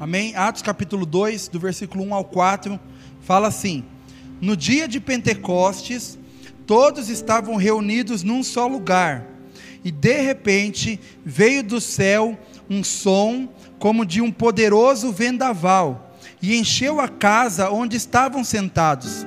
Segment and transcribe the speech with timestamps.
[0.00, 0.34] Amém?
[0.34, 2.80] Atos capítulo 2, do versículo 1 ao 4,
[3.20, 3.84] fala assim:
[4.40, 6.18] No dia de Pentecostes,
[6.66, 9.26] todos estavam reunidos num só lugar,
[9.84, 12.38] e de repente veio do céu
[12.70, 13.46] um som
[13.78, 19.26] como de um poderoso vendaval, e encheu a casa onde estavam sentados.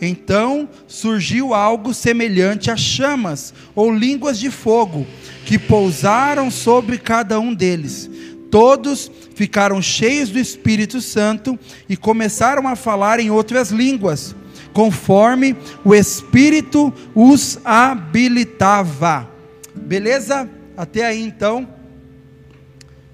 [0.00, 5.04] Então surgiu algo semelhante a chamas ou línguas de fogo,
[5.44, 8.08] que pousaram sobre cada um deles.
[8.52, 14.36] Todos ficaram cheios do Espírito Santo e começaram a falar em outras línguas,
[14.74, 19.26] conforme o Espírito os habilitava.
[19.74, 20.50] Beleza?
[20.76, 21.66] Até aí então.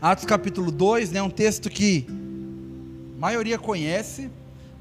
[0.03, 2.05] Atos capítulo 2, né, um texto que
[3.17, 4.29] a maioria conhece,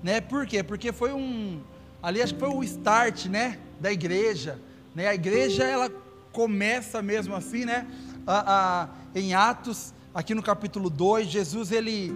[0.02, 0.20] né?
[0.20, 0.64] Por quê?
[0.64, 1.62] Porque foi um
[2.02, 4.60] ali acho que foi o start, né, da igreja,
[4.96, 5.08] né?
[5.08, 5.92] A igreja ela
[6.32, 7.86] começa mesmo assim, né?
[8.26, 12.14] A, a, em Atos aqui no capítulo 2, Jesus ele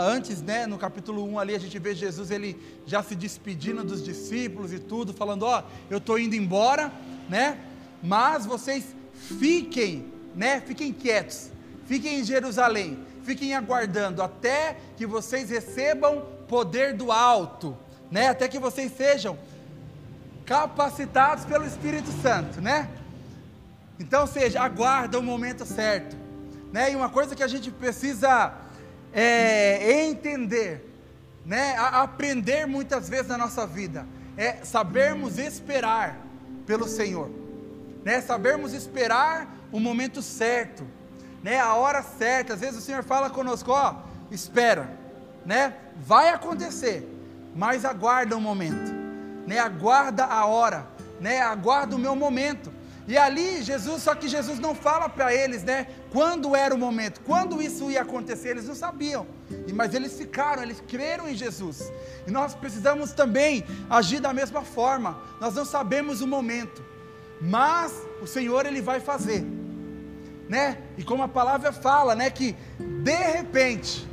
[0.00, 4.02] antes, né, no capítulo 1 ali a gente vê Jesus ele já se despedindo dos
[4.02, 6.90] discípulos e tudo, falando, ó, oh, eu estou indo embora,
[7.28, 7.58] né?
[8.02, 8.94] Mas vocês
[9.38, 10.60] fiquem, né?
[10.60, 11.50] Fiquem quietos.
[11.86, 12.98] Fiquem em Jerusalém.
[13.22, 17.76] Fiquem aguardando até que vocês recebam poder do alto,
[18.10, 18.28] né?
[18.28, 19.38] Até que vocês sejam
[20.44, 22.90] capacitados pelo Espírito Santo, né?
[24.00, 26.21] Então, seja, aguarda o momento certo.
[26.72, 26.92] Né?
[26.92, 28.54] E uma coisa que a gente precisa
[29.12, 30.88] é, entender,
[31.44, 31.76] né?
[31.76, 34.06] A, aprender muitas vezes na nossa vida,
[34.36, 36.18] é sabermos esperar
[36.66, 37.30] pelo Senhor,
[38.04, 38.20] né?
[38.20, 40.86] sabermos esperar o momento certo,
[41.42, 41.60] né?
[41.60, 42.54] a hora certa.
[42.54, 43.96] Às vezes o Senhor fala conosco: ó,
[44.30, 44.88] espera,
[45.44, 45.74] né?
[45.96, 47.06] vai acontecer,
[47.54, 48.92] mas aguarda o um momento,
[49.46, 49.58] né?
[49.58, 50.86] aguarda a hora,
[51.20, 51.40] né?
[51.42, 52.72] aguarda o meu momento.
[53.12, 57.20] E ali Jesus, só que Jesus não fala para eles, né, quando era o momento,
[57.26, 59.26] quando isso ia acontecer, eles não sabiam.
[59.74, 61.92] Mas eles ficaram, eles creram em Jesus.
[62.26, 65.20] E nós precisamos também agir da mesma forma.
[65.38, 66.82] Nós não sabemos o momento,
[67.38, 67.92] mas
[68.22, 69.44] o Senhor ele vai fazer.
[70.48, 70.78] Né?
[70.96, 74.08] E como a palavra fala, né, que de repente,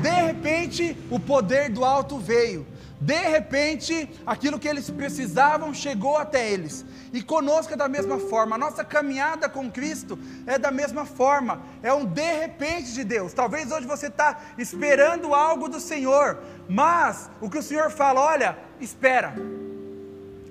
[0.00, 2.64] de repente o poder do alto veio.
[3.00, 6.84] De repente, aquilo que eles precisavam chegou até eles.
[7.12, 8.56] E conosco é da mesma forma.
[8.56, 11.62] A nossa caminhada com Cristo é da mesma forma.
[11.80, 13.32] É um de repente de Deus.
[13.32, 18.58] Talvez hoje você está esperando algo do Senhor, mas o que o Senhor fala, olha,
[18.80, 19.32] espera,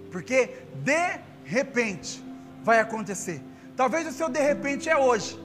[0.10, 2.24] porque de repente
[2.64, 3.42] vai acontecer.
[3.76, 5.38] Talvez o seu de repente é hoje.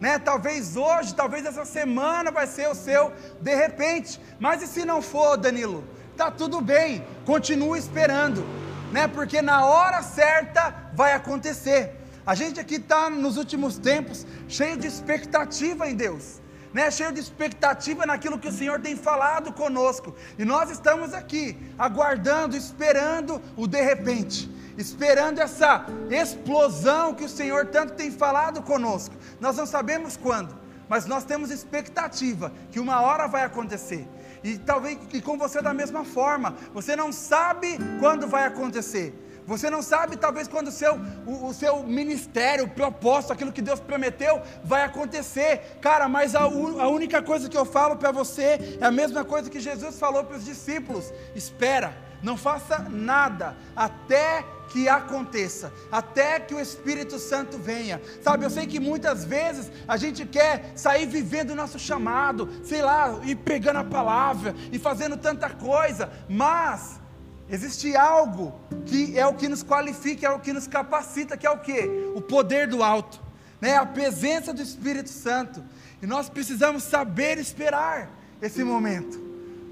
[0.00, 0.20] Né?
[0.20, 4.20] Talvez hoje, talvez essa semana vai ser o seu de repente.
[4.38, 5.97] Mas e se não for, Danilo?
[6.18, 8.44] Tá tudo bem, continue esperando
[8.92, 9.06] né?
[9.06, 11.94] Porque na hora certa vai acontecer.
[12.26, 16.40] A gente aqui está nos últimos tempos cheio de expectativa em Deus,
[16.72, 16.90] né?
[16.90, 20.14] Cheio de expectativa naquilo que o Senhor tem falado conosco.
[20.38, 27.66] E nós estamos aqui aguardando, esperando o de repente, esperando essa explosão que o Senhor
[27.66, 29.14] tanto tem falado conosco.
[29.40, 30.54] Nós não sabemos quando,
[30.88, 34.06] mas nós temos expectativa que uma hora vai acontecer.
[34.42, 36.54] E talvez e com você da mesma forma.
[36.72, 39.14] Você não sabe quando vai acontecer.
[39.48, 43.62] Você não sabe, talvez, quando o seu, o, o, seu ministério, o propósito, aquilo que
[43.62, 45.78] Deus prometeu, vai acontecer.
[45.80, 49.48] Cara, mas a, a única coisa que eu falo para você é a mesma coisa
[49.48, 56.54] que Jesus falou para os discípulos: espera, não faça nada até que aconteça, até que
[56.54, 58.00] o Espírito Santo venha.
[58.22, 62.82] Sabe, eu sei que muitas vezes a gente quer sair vivendo o nosso chamado, sei
[62.82, 67.00] lá, e pregando a palavra e fazendo tanta coisa, mas
[67.48, 71.50] existe algo que é o que nos qualifica, é o que nos capacita, que é
[71.50, 72.10] o que?
[72.14, 73.20] O poder do alto,
[73.60, 73.76] né?
[73.76, 75.64] A presença do Espírito Santo.
[76.00, 79.18] E nós precisamos saber esperar esse momento.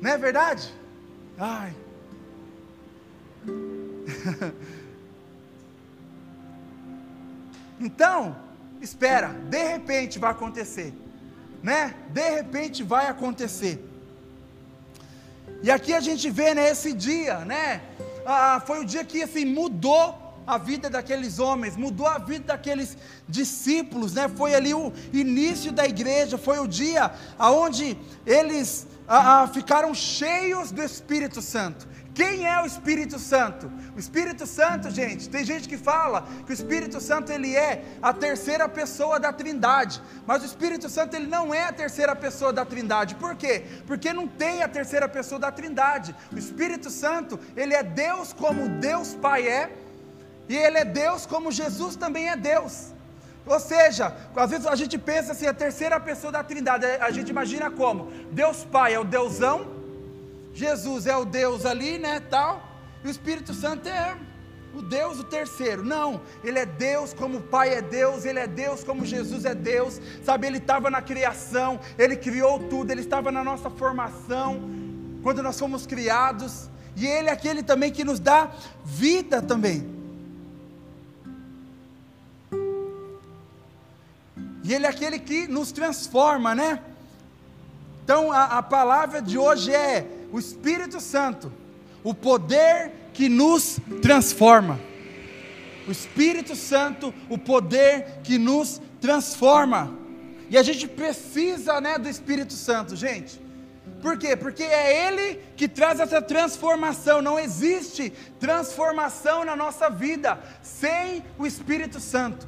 [0.00, 0.72] Não é verdade?
[1.38, 1.85] Ai.
[7.78, 8.34] Então,
[8.80, 10.94] espera, de repente vai acontecer,
[11.62, 11.94] né?
[12.10, 13.84] De repente vai acontecer.
[15.62, 17.82] E aqui a gente vê né, dia, né?
[18.24, 22.96] Ah, foi o dia que assim mudou a vida daqueles homens, mudou a vida daqueles
[23.28, 24.28] discípulos, né?
[24.28, 30.70] Foi ali o início da igreja, foi o dia aonde eles ah, ah ficaram cheios
[30.70, 31.86] do Espírito Santo.
[32.16, 33.70] Quem é o Espírito Santo?
[33.94, 38.10] O Espírito Santo, gente, tem gente que fala que o Espírito Santo ele é a
[38.10, 42.64] terceira pessoa da Trindade, mas o Espírito Santo ele não é a terceira pessoa da
[42.64, 43.16] Trindade.
[43.16, 43.66] Por quê?
[43.86, 46.16] Porque não tem a terceira pessoa da Trindade.
[46.32, 49.70] O Espírito Santo, ele é Deus como Deus Pai é,
[50.48, 52.94] e ele é Deus como Jesus também é Deus.
[53.44, 57.28] Ou seja, às vezes a gente pensa assim, a terceira pessoa da Trindade, a gente
[57.28, 58.10] imagina como?
[58.32, 59.75] Deus Pai é o Deusão,
[60.56, 62.66] Jesus é o Deus ali, né, tal,
[63.04, 64.16] e o Espírito Santo é
[64.74, 65.84] o Deus o terceiro.
[65.84, 69.54] Não, ele é Deus como o Pai é Deus, ele é Deus como Jesus é
[69.54, 70.00] Deus.
[70.24, 74.62] Sabe, ele estava na criação, ele criou tudo, ele estava na nossa formação,
[75.22, 78.50] quando nós fomos criados, e ele é aquele também que nos dá
[78.82, 79.94] vida também.
[84.64, 86.82] E Ele é aquele que nos transforma, né?
[88.02, 91.50] Então a, a palavra de hoje é o Espírito Santo,
[92.04, 94.78] o poder que nos transforma.
[95.88, 99.96] O Espírito Santo, o poder que nos transforma.
[100.50, 103.40] E a gente precisa, né, do Espírito Santo, gente.
[104.02, 104.36] Por quê?
[104.36, 107.22] Porque é Ele que traz essa transformação.
[107.22, 112.46] Não existe transformação na nossa vida sem o Espírito Santo.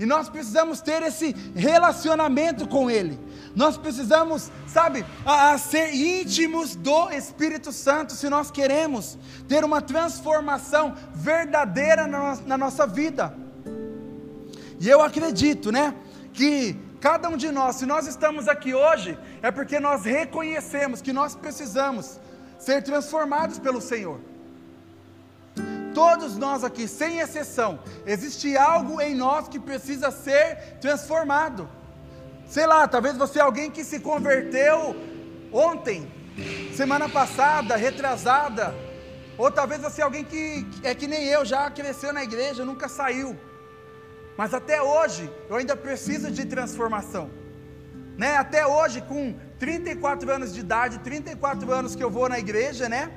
[0.00, 3.20] E nós precisamos ter esse relacionamento com Ele.
[3.54, 9.82] Nós precisamos, sabe, a, a ser íntimos do Espírito Santo se nós queremos ter uma
[9.82, 13.36] transformação verdadeira na, na nossa vida.
[14.80, 15.94] E eu acredito, né,
[16.32, 21.12] que cada um de nós, se nós estamos aqui hoje, é porque nós reconhecemos que
[21.12, 22.18] nós precisamos
[22.58, 24.18] ser transformados pelo Senhor.
[25.94, 31.68] Todos nós aqui, sem exceção, existe algo em nós que precisa ser transformado.
[32.46, 34.96] Sei lá, talvez você é alguém que se converteu
[35.52, 36.10] ontem,
[36.74, 38.74] semana passada, retrasada,
[39.36, 42.88] ou talvez você é alguém que é que nem eu, já cresceu na igreja, nunca
[42.88, 43.38] saiu.
[44.36, 47.30] Mas até hoje eu ainda preciso de transformação.
[48.16, 48.36] Né?
[48.36, 53.10] Até hoje, com 34 anos de idade, 34 anos que eu vou na igreja, né?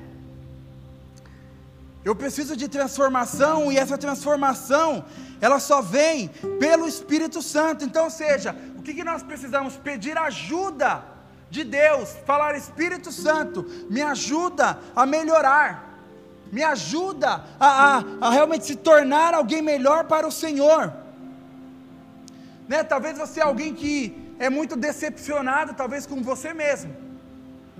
[2.04, 5.06] Eu preciso de transformação e essa transformação,
[5.40, 6.28] ela só vem
[6.60, 7.82] pelo Espírito Santo.
[7.82, 9.76] Então, seja, o que, que nós precisamos?
[9.76, 11.02] Pedir ajuda
[11.50, 15.98] de Deus, falar: Espírito Santo, me ajuda a melhorar,
[16.52, 20.92] me ajuda a, a, a realmente se tornar alguém melhor para o Senhor.
[22.68, 22.82] Né?
[22.84, 26.94] Talvez você é alguém que é muito decepcionado, talvez com você mesmo.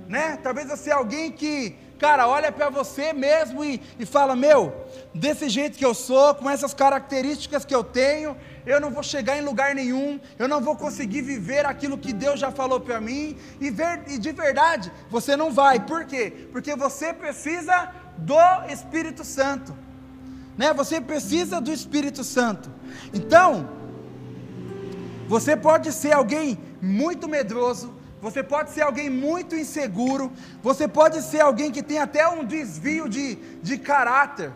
[0.09, 0.39] Né?
[0.43, 4.73] Talvez você é alguém que cara, olha para você mesmo e, e fala: Meu,
[5.15, 8.37] desse jeito que eu sou, com essas características que eu tenho,
[8.67, 12.41] eu não vou chegar em lugar nenhum, eu não vou conseguir viver aquilo que Deus
[12.41, 16.49] já falou para mim, e, ver, e de verdade, você não vai, por quê?
[16.51, 18.39] Porque você precisa do
[18.69, 19.77] Espírito Santo,
[20.57, 20.73] né?
[20.73, 22.71] Você precisa do Espírito Santo,
[23.13, 23.69] então,
[25.29, 27.94] você pode ser alguém muito medroso,
[28.25, 30.33] você pode ser alguém muito inseguro,
[30.63, 34.51] você pode ser alguém que tem até um desvio de, de caráter,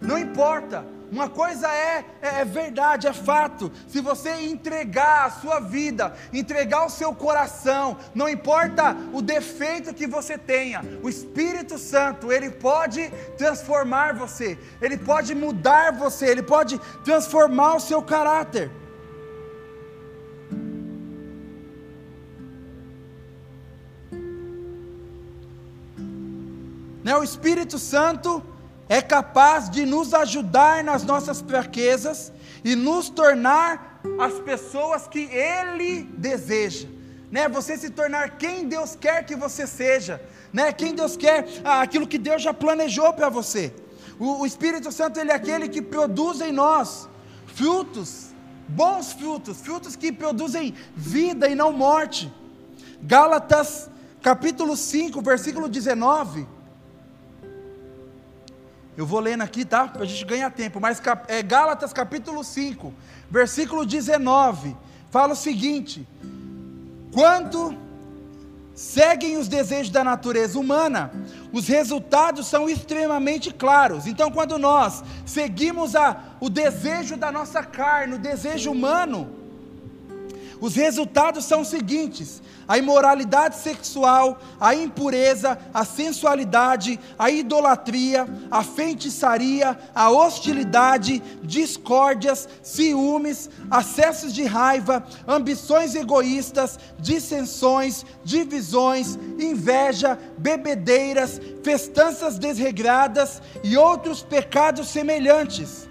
[0.00, 3.70] não importa, uma coisa é, é, é, verdade, é fato.
[3.86, 10.06] Se você entregar a sua vida, entregar o seu coração, não importa o defeito que
[10.06, 13.08] você tenha, o Espírito Santo, ele pode
[13.38, 18.81] transformar você, ele pode mudar você, ele pode transformar o seu caráter.
[27.12, 27.18] Né?
[27.18, 28.42] O Espírito Santo
[28.88, 32.32] é capaz de nos ajudar nas nossas fraquezas
[32.64, 36.88] e nos tornar as pessoas que Ele deseja.
[37.30, 37.48] Né?
[37.50, 40.72] Você se tornar quem Deus quer que você seja, né?
[40.72, 43.74] Quem Deus quer, ah, aquilo que Deus já planejou para você.
[44.18, 47.08] O, o Espírito Santo ele é aquele que produz em nós
[47.46, 48.28] frutos,
[48.68, 52.32] bons frutos, frutos que produzem vida e não morte.
[53.02, 53.90] Gálatas
[54.22, 56.46] capítulo 5, versículo 19
[58.96, 59.88] eu vou lendo aqui, tá?
[59.88, 60.80] Para a gente ganhar tempo.
[60.80, 62.92] Mas é Gálatas capítulo 5,
[63.30, 64.76] versículo 19,
[65.10, 66.06] fala o seguinte:
[67.12, 67.76] Quando
[68.74, 71.10] seguem os desejos da natureza humana,
[71.52, 74.06] os resultados são extremamente claros.
[74.06, 79.41] Então, quando nós seguimos a, o desejo da nossa carne, o desejo humano,
[80.62, 88.62] os resultados são os seguintes: a imoralidade sexual, a impureza, a sensualidade, a idolatria, a
[88.62, 102.38] feitiçaria, a hostilidade, discórdias, ciúmes, acessos de raiva, ambições egoístas, dissensões, divisões, inveja, bebedeiras, festanças
[102.38, 105.88] desregradas e outros pecados semelhantes.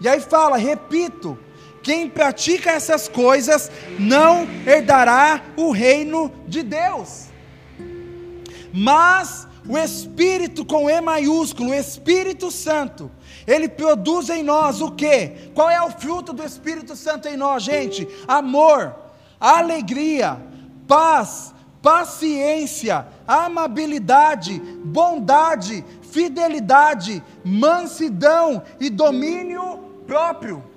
[0.00, 1.38] E aí fala, repito,
[1.86, 7.26] quem pratica essas coisas não herdará o reino de Deus.
[8.74, 13.08] Mas o Espírito com E maiúsculo, o Espírito Santo,
[13.46, 15.50] Ele produz em nós o quê?
[15.54, 18.08] Qual é o fruto do Espírito Santo em nós, gente?
[18.26, 18.92] Amor,
[19.38, 20.42] alegria,
[20.88, 30.74] paz, paciência, amabilidade, bondade, fidelidade, mansidão e domínio próprio.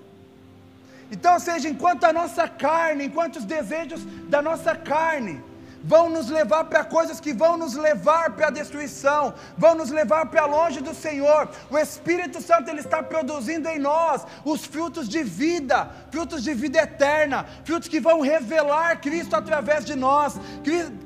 [1.11, 5.41] Então, ou seja, enquanto a nossa carne, enquanto os desejos da nossa carne
[5.83, 10.25] vão nos levar para coisas que vão nos levar para a destruição, vão nos levar
[10.27, 11.49] para longe do Senhor.
[11.69, 16.79] O Espírito Santo ele está produzindo em nós os frutos de vida, frutos de vida
[16.79, 20.35] eterna, frutos que vão revelar Cristo através de nós,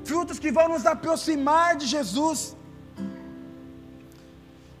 [0.04, 2.56] frutos que vão nos aproximar de Jesus.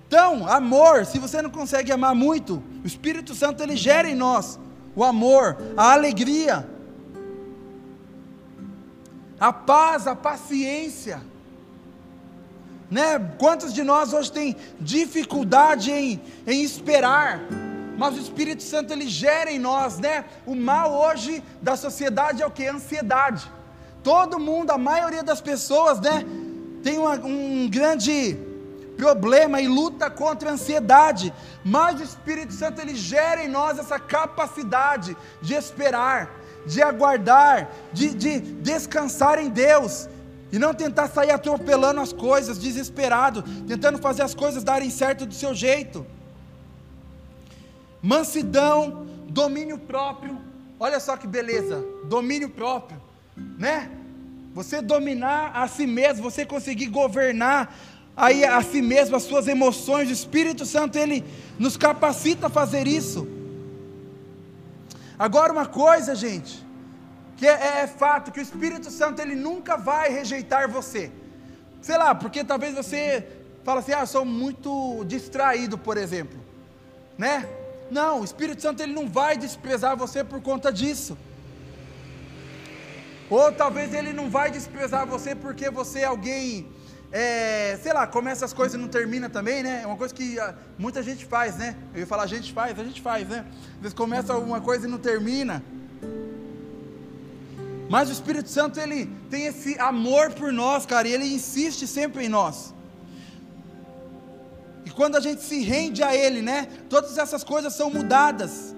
[0.06, 4.58] Então, amor, se você não consegue amar muito, o Espírito Santo ele gera em nós
[4.96, 6.68] o amor, a alegria,
[9.38, 11.20] a paz, a paciência.
[12.90, 13.18] Né?
[13.38, 17.40] Quantos de nós hoje tem dificuldade em, em esperar?
[17.96, 20.24] Mas o Espírito Santo ele gera em nós, né?
[20.44, 22.66] O mal hoje da sociedade é o que?
[22.66, 23.50] Ansiedade.
[24.02, 26.24] Todo mundo, a maioria das pessoas, né?
[26.82, 28.36] Tem uma, um grande
[28.96, 31.32] problema e luta contra a ansiedade,
[31.64, 36.30] mas o Espírito Santo ele gera em nós essa capacidade de esperar,
[36.66, 40.08] de aguardar, de, de descansar em Deus
[40.52, 45.34] e não tentar sair atropelando as coisas, desesperado, tentando fazer as coisas darem certo do
[45.34, 46.06] seu jeito.
[48.00, 50.38] Mansidão, domínio próprio,
[50.78, 53.00] olha só que beleza, domínio próprio,
[53.58, 53.90] né?
[54.54, 57.74] Você dominar a si mesmo, você conseguir governar
[58.16, 61.24] aí a si mesmo, as suas emoções, o Espírito Santo, ele
[61.58, 63.26] nos capacita a fazer isso.
[65.18, 66.64] Agora, uma coisa, gente,
[67.36, 71.10] que é, é, fato, que o Espírito Santo, ele nunca vai rejeitar você.
[71.80, 73.26] Sei lá, porque talvez você
[73.64, 76.38] fala assim, ah, sou muito distraído, por exemplo,
[77.16, 77.48] né?
[77.90, 81.16] Não, o Espírito Santo, ele não vai desprezar você por conta disso.
[83.28, 86.66] Ou talvez ele não vai desprezar você porque você é alguém
[87.16, 89.82] é, sei lá, começa as coisas e não termina também, né?
[89.84, 91.76] É uma coisa que ah, muita gente faz, né?
[91.94, 93.46] Eu ia falar, a gente faz, a gente faz, né?
[93.76, 95.62] Às vezes começa alguma coisa e não termina.
[97.88, 102.24] Mas o Espírito Santo, ele tem esse amor por nós, cara, e ele insiste sempre
[102.24, 102.74] em nós.
[104.84, 106.66] E quando a gente se rende a Ele, né?
[106.90, 108.74] Todas essas coisas são mudadas.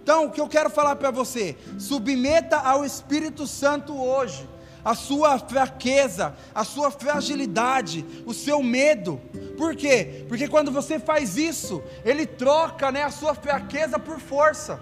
[0.00, 1.56] Então, o que eu quero falar para você?
[1.76, 4.48] Submeta ao Espírito Santo hoje
[4.84, 9.20] a sua fraqueza, a sua fragilidade, o seu medo.
[9.56, 10.24] Por quê?
[10.28, 14.80] Porque quando você faz isso, ele troca né, a sua fraqueza por força.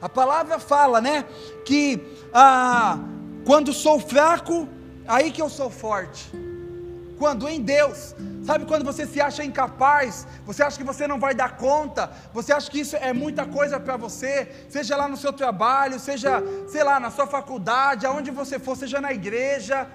[0.00, 1.24] A palavra fala, né,
[1.64, 2.00] que
[2.32, 2.98] ah,
[3.44, 4.68] quando sou fraco,
[5.08, 6.30] aí que eu sou forte.
[7.18, 11.34] Quando em Deus, sabe quando você se acha incapaz, você acha que você não vai
[11.34, 15.32] dar conta, você acha que isso é muita coisa para você, seja lá no seu
[15.32, 19.88] trabalho, seja, sei lá, na sua faculdade, aonde você for, seja na igreja.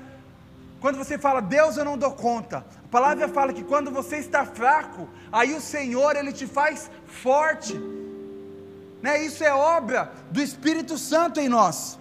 [0.81, 2.65] Quando você fala, Deus, eu não dou conta.
[2.85, 7.73] A palavra fala que quando você está fraco, aí o Senhor, Ele te faz forte.
[9.01, 9.23] Né?
[9.23, 11.99] Isso é obra do Espírito Santo em nós.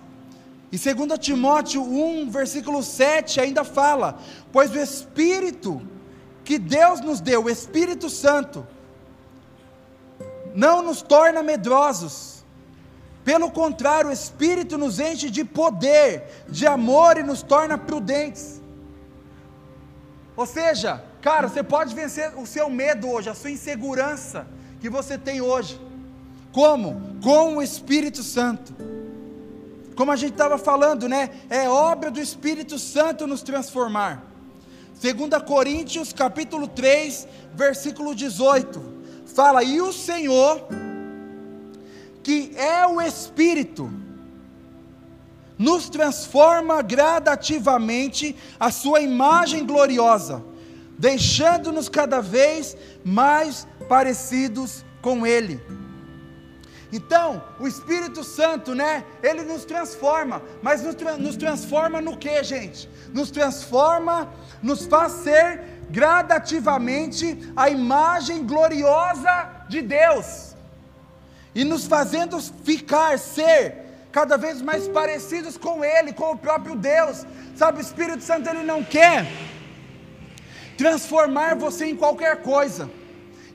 [0.70, 4.18] E 2 Timóteo 1, versículo 7 ainda fala:
[4.52, 5.82] Pois o Espírito
[6.48, 8.66] que Deus nos deu, o Espírito Santo,
[10.54, 12.42] não nos torna medrosos.
[13.22, 18.62] Pelo contrário, o Espírito nos enche de poder, de amor e nos torna prudentes.
[20.34, 24.46] Ou seja, cara, você pode vencer o seu medo hoje, a sua insegurança
[24.80, 25.78] que você tem hoje.
[26.50, 27.20] Como?
[27.22, 28.74] Com o Espírito Santo.
[29.94, 31.28] Como a gente estava falando, né?
[31.50, 34.37] É obra do Espírito Santo nos transformar.
[35.00, 38.82] 2 Coríntios capítulo 3, versículo 18.
[39.26, 40.66] Fala, e o Senhor,
[42.22, 43.88] que é o Espírito,
[45.56, 50.44] nos transforma gradativamente a sua imagem gloriosa,
[50.98, 55.60] deixando-nos cada vez mais parecidos com Ele.
[56.90, 59.04] Então, o Espírito Santo, né?
[59.22, 62.88] Ele nos transforma, mas nos, tra nos transforma no que, gente?
[63.12, 70.54] Nos transforma, nos faz ser gradativamente a imagem gloriosa de Deus,
[71.54, 77.26] e nos fazendo ficar, ser cada vez mais parecidos com Ele, com o próprio Deus.
[77.56, 79.26] Sabe, o Espírito Santo ele não quer
[80.76, 82.88] transformar você em qualquer coisa.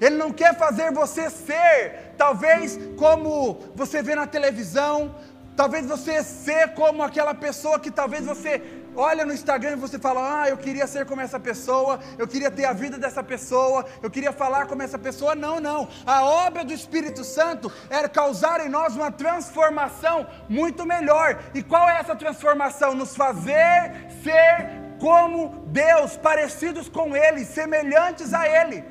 [0.01, 5.15] Ele não quer fazer você ser, talvez como você vê na televisão,
[5.55, 8.61] talvez você ser como aquela pessoa que talvez você
[8.95, 12.51] olha no Instagram e você fala: Ah, eu queria ser como essa pessoa, eu queria
[12.51, 15.35] ter a vida dessa pessoa, eu queria falar como essa pessoa.
[15.35, 15.87] Não, não.
[16.05, 21.41] A obra do Espírito Santo era causar em nós uma transformação muito melhor.
[21.53, 22.95] E qual é essa transformação?
[22.95, 28.83] Nos fazer ser como Deus, parecidos com Ele, semelhantes a Ele.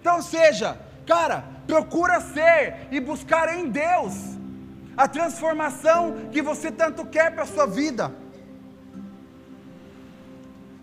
[0.00, 4.14] Então, seja, cara, procura ser e buscar em Deus
[4.96, 6.00] a transformação
[6.32, 8.12] que você tanto quer para a sua vida.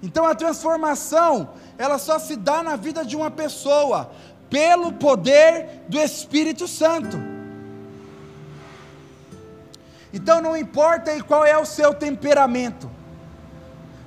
[0.01, 4.11] Então a transformação, ela só se dá na vida de uma pessoa,
[4.49, 7.17] pelo poder do Espírito Santo.
[10.13, 12.89] Então não importa qual é o seu temperamento,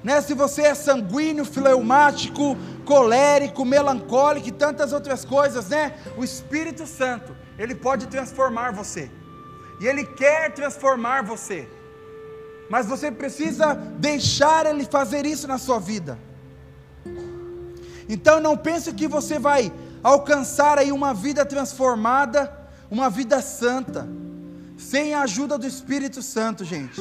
[0.02, 0.20] né?
[0.20, 5.94] se você é sanguíneo, fleumático, colérico, melancólico e tantas outras coisas, né?
[6.16, 9.10] O Espírito Santo, ele pode transformar você.
[9.80, 11.68] E ele quer transformar você
[12.70, 16.16] mas você precisa deixar Ele fazer isso na sua vida.
[18.08, 19.72] Então não pense que você vai
[20.04, 22.56] alcançar aí uma vida transformada,
[22.88, 24.08] uma vida santa,
[24.78, 27.00] sem a ajuda do Espírito Santo, gente.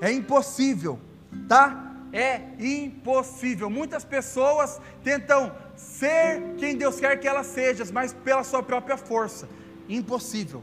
[0.00, 0.98] É impossível,
[1.46, 1.89] tá?
[2.12, 3.70] É impossível.
[3.70, 9.48] Muitas pessoas tentam ser quem Deus quer que elas sejam, mas pela sua própria força.
[9.88, 10.62] Impossível.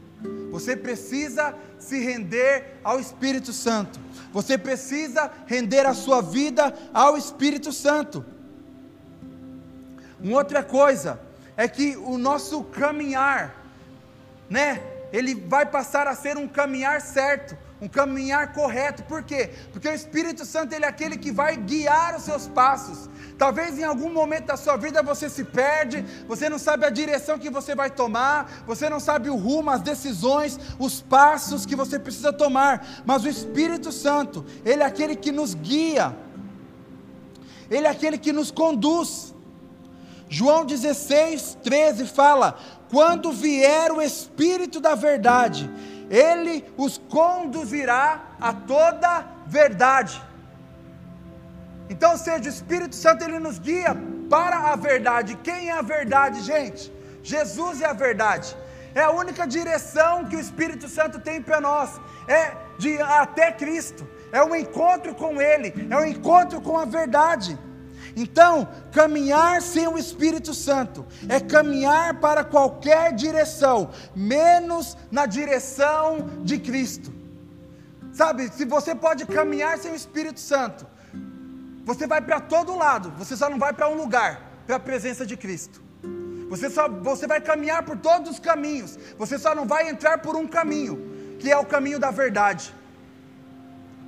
[0.50, 3.98] Você precisa se render ao Espírito Santo.
[4.32, 8.24] Você precisa render a sua vida ao Espírito Santo.
[10.20, 11.20] Uma outra coisa
[11.56, 13.54] é que o nosso caminhar,
[14.50, 14.82] né?
[15.12, 19.02] Ele vai passar a ser um caminhar certo um caminhar correto.
[19.04, 19.50] Por quê?
[19.72, 23.08] Porque o Espírito Santo ele é aquele que vai guiar os seus passos.
[23.36, 27.38] Talvez em algum momento da sua vida você se perde, você não sabe a direção
[27.38, 31.98] que você vai tomar, você não sabe o rumo, as decisões, os passos que você
[31.98, 36.16] precisa tomar, mas o Espírito Santo, ele é aquele que nos guia.
[37.70, 39.34] Ele é aquele que nos conduz.
[40.28, 42.58] João 16, 13 fala:
[42.90, 45.70] Quando vier o Espírito da Verdade,
[46.10, 50.22] ele os conduzirá a toda verdade.
[51.90, 53.96] Então, seja o Espírito Santo, ele nos guia
[54.28, 55.36] para a verdade.
[55.36, 56.92] Quem é a verdade, gente?
[57.22, 58.56] Jesus é a verdade.
[58.94, 62.00] É a única direção que o Espírito Santo tem para nós.
[62.26, 64.06] É de até Cristo.
[64.30, 65.88] É um encontro com Ele.
[65.90, 67.58] É um encontro com a verdade.
[68.20, 76.58] Então, caminhar sem o Espírito Santo é caminhar para qualquer direção, menos na direção de
[76.58, 77.12] Cristo.
[78.12, 80.84] Sabe, se você pode caminhar sem o Espírito Santo,
[81.84, 85.24] você vai para todo lado, você só não vai para um lugar, para a presença
[85.24, 85.80] de Cristo.
[86.50, 90.34] Você, só, você vai caminhar por todos os caminhos, você só não vai entrar por
[90.34, 92.74] um caminho, que é o caminho da verdade.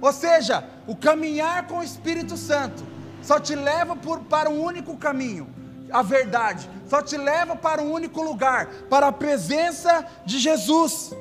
[0.00, 2.89] Ou seja, o caminhar com o Espírito Santo
[3.30, 5.46] só te leva por, para um único caminho,
[5.92, 11.12] a verdade, só te leva para um único lugar, para a presença de Jesus.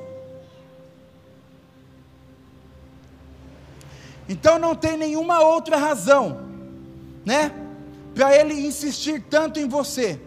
[4.28, 6.48] Então não tem nenhuma outra razão,
[7.24, 7.52] né,
[8.12, 10.20] para ele insistir tanto em você,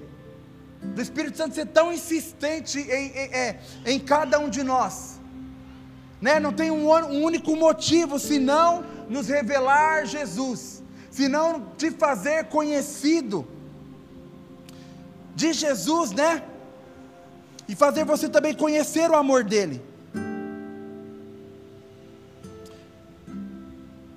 [0.81, 5.19] do Espírito Santo ser tão insistente em, em, é, em cada um de nós,
[6.21, 6.39] né?
[6.39, 10.72] Não tem um, um único motivo senão nos revelar Jesus
[11.13, 13.47] senão te fazer conhecido
[15.35, 16.43] de Jesus, né?
[17.67, 19.79] E fazer você também conhecer o amor dele.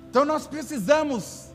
[0.09, 1.49] Então nós precisamos,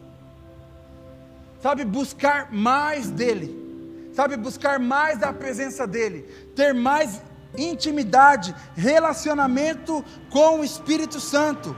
[1.61, 6.23] sabe, buscar mais dele, sabe, buscar mais da presença dele,
[6.55, 7.21] ter mais
[7.59, 11.77] intimidade, relacionamento com o Espírito Santo.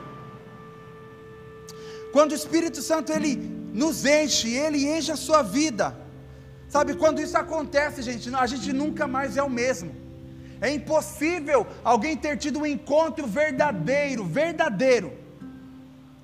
[2.14, 3.34] Quando o Espírito Santo ele
[3.74, 5.96] nos enche, ele enche a sua vida.
[6.68, 9.92] Sabe, quando isso acontece, gente, a gente nunca mais é o mesmo.
[10.60, 15.12] É impossível alguém ter tido um encontro verdadeiro, verdadeiro.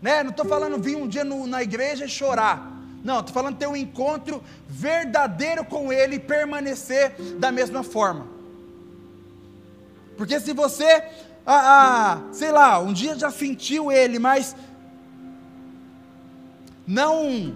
[0.00, 0.22] Né?
[0.22, 2.70] Não estou falando vir um dia no, na igreja e chorar.
[3.03, 8.29] Não, estou falando ter um encontro verdadeiro com Ele e permanecer da mesma forma.
[10.16, 11.03] Porque se você,
[11.44, 14.55] ah, ah, sei lá, um dia já sentiu Ele, mas
[16.90, 17.55] não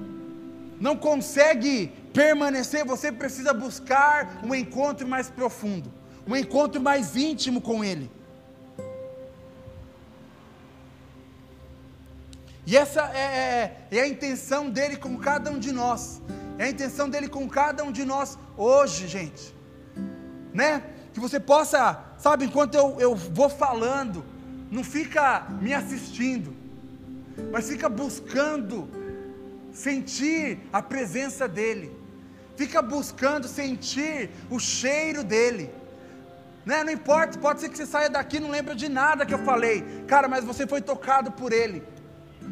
[0.81, 5.90] não consegue permanecer, você precisa buscar um encontro mais profundo,
[6.27, 8.11] um encontro mais íntimo com Ele.
[12.66, 16.23] E essa é, é, é, a intenção dele com cada um de nós.
[16.59, 19.55] É a intenção dele com cada um de nós hoje, gente.
[20.53, 20.83] Né?
[21.12, 24.25] Que você possa, sabe, enquanto eu, eu vou falando,
[24.70, 26.55] não fica me assistindo,
[27.53, 28.88] mas fica buscando
[29.75, 31.93] sentir a presença dEle.
[32.57, 35.71] Fica buscando sentir o cheiro dEle.
[36.65, 36.83] Né?
[36.85, 39.41] Não importa, pode ser que você saia daqui e não lembra de nada que eu
[39.41, 39.85] falei.
[40.07, 41.83] Cara, mas você foi tocado por Ele.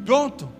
[0.05, 0.51] Pronto.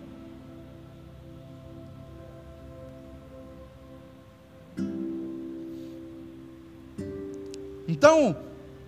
[7.85, 8.35] Então,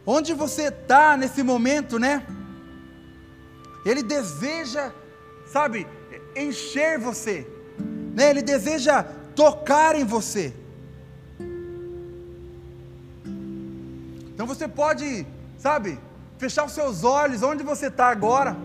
[0.06, 2.26] onde você está nesse momento, né?
[3.86, 4.92] Ele deseja,
[5.46, 5.86] sabe,
[6.36, 7.46] encher você,
[8.16, 8.30] né?
[8.30, 9.04] Ele deseja
[9.36, 10.54] tocar em você.
[14.34, 16.00] Então você pode, sabe,
[16.38, 18.56] fechar os seus olhos onde você está agora,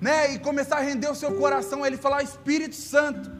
[0.00, 0.34] né?
[0.34, 3.30] E começar a render o seu coração a Ele falar: Espírito Santo,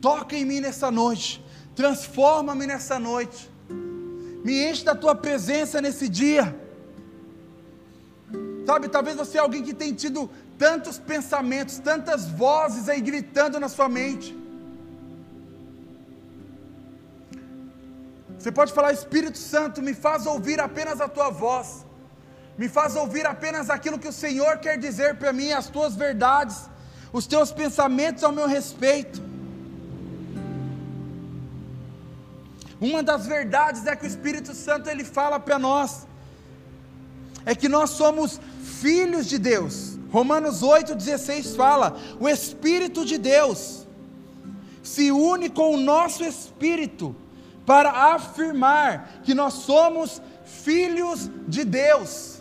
[0.00, 1.44] toca em mim nessa noite,
[1.76, 3.48] transforma-me nessa noite,
[4.44, 6.54] me enche da tua presença nesse dia.
[8.66, 13.68] Sabe, talvez você é alguém que tem tido tantos pensamentos, tantas vozes aí gritando na
[13.68, 14.36] sua mente.
[18.38, 21.84] Você pode falar, Espírito Santo, me faz ouvir apenas a tua voz,
[22.56, 26.68] me faz ouvir apenas aquilo que o Senhor quer dizer para mim, as tuas verdades,
[27.12, 29.22] os teus pensamentos ao meu respeito.
[32.80, 36.06] Uma das verdades é que o Espírito Santo ele fala para nós
[37.44, 38.40] é que nós somos
[38.80, 39.87] filhos de Deus.
[40.10, 43.86] Romanos 8,16 fala: o Espírito de Deus
[44.82, 47.14] se une com o nosso espírito
[47.66, 52.40] para afirmar que nós somos filhos de Deus.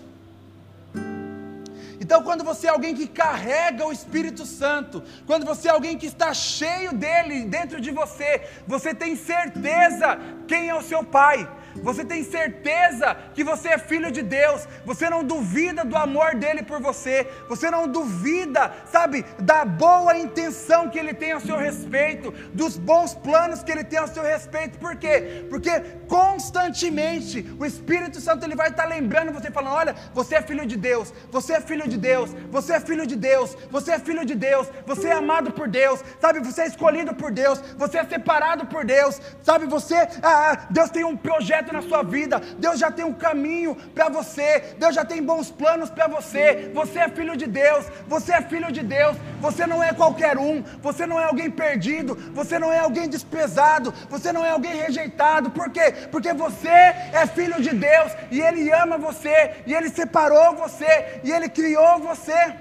[1.99, 6.05] Então, quando você é alguém que carrega o Espírito Santo, quando você é alguém que
[6.05, 11.49] está cheio dele dentro de você, você tem certeza quem é o seu Pai,
[11.83, 16.63] você tem certeza que você é filho de Deus, você não duvida do amor dele
[16.63, 22.31] por você, você não duvida, sabe, da boa intenção que ele tem a seu respeito,
[22.53, 25.45] dos bons planos que ele tem a seu respeito, por quê?
[25.49, 30.65] Porque constantemente o Espírito Santo ele vai estar lembrando você, falando: olha, você é filho
[30.65, 34.25] de Deus, você é filho de Deus, você é filho de Deus, você é filho
[34.25, 38.05] de Deus, você é amado por Deus, sabe, você é escolhido por Deus, você é
[38.05, 42.91] separado por Deus, sabe, você, ah, Deus tem um projeto na sua vida, Deus já
[42.91, 46.71] tem um caminho para você, Deus já tem bons planos para você.
[46.73, 50.63] Você é filho de Deus, você é filho de Deus, você não é qualquer um,
[50.81, 55.51] você não é alguém perdido, você não é alguém desprezado, você não é alguém rejeitado.
[55.51, 55.93] Por quê?
[56.11, 61.31] Porque você é filho de Deus e Ele ama você, e Ele separou você, e
[61.31, 62.55] Ele criou você.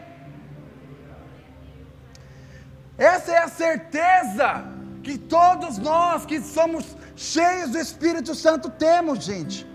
[2.99, 4.65] Essa é a certeza
[5.03, 9.67] que todos nós que somos cheios do Espírito Santo temos, gente.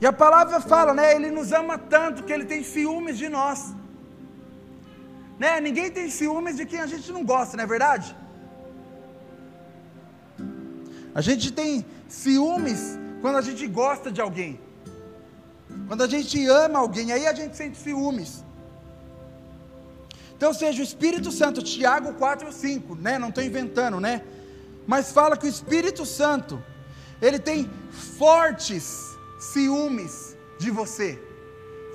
[0.00, 1.14] E a palavra fala, né?
[1.14, 3.74] Ele nos ama tanto que ele tem ciúmes de nós.
[5.38, 5.60] Né?
[5.60, 8.16] Ninguém tem ciúmes de quem a gente não gosta, não é verdade?
[11.14, 14.60] A gente tem ciúmes quando a gente gosta de alguém.
[15.88, 18.45] Quando a gente ama alguém, aí a gente sente ciúmes.
[20.36, 23.18] Então, seja o Espírito Santo, Tiago 4, 5, né?
[23.18, 24.22] Não estou inventando, né?
[24.86, 26.62] Mas fala que o Espírito Santo,
[27.20, 27.70] ele tem
[28.18, 31.18] fortes ciúmes de você.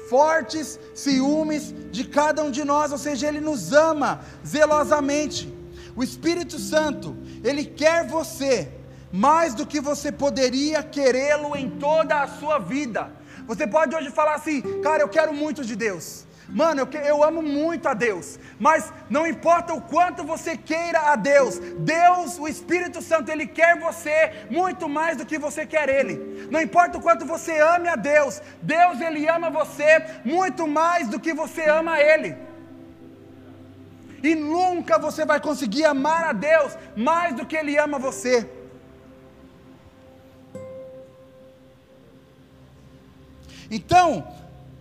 [0.09, 5.53] Fortes ciúmes de cada um de nós, ou seja, ele nos ama zelosamente.
[5.95, 8.71] O Espírito Santo, ele quer você
[9.11, 13.11] mais do que você poderia querê-lo em toda a sua vida.
[13.45, 16.25] Você pode hoje falar assim, cara, eu quero muito de Deus.
[16.53, 21.15] Mano, eu, eu amo muito a Deus, mas não importa o quanto você queira a
[21.15, 26.47] Deus, Deus, o Espírito Santo, Ele quer você muito mais do que você quer Ele.
[26.51, 31.19] Não importa o quanto você ame a Deus, Deus, Ele ama você muito mais do
[31.19, 32.35] que você ama Ele.
[34.21, 38.47] E nunca você vai conseguir amar a Deus mais do que Ele ama você.
[43.71, 44.27] Então,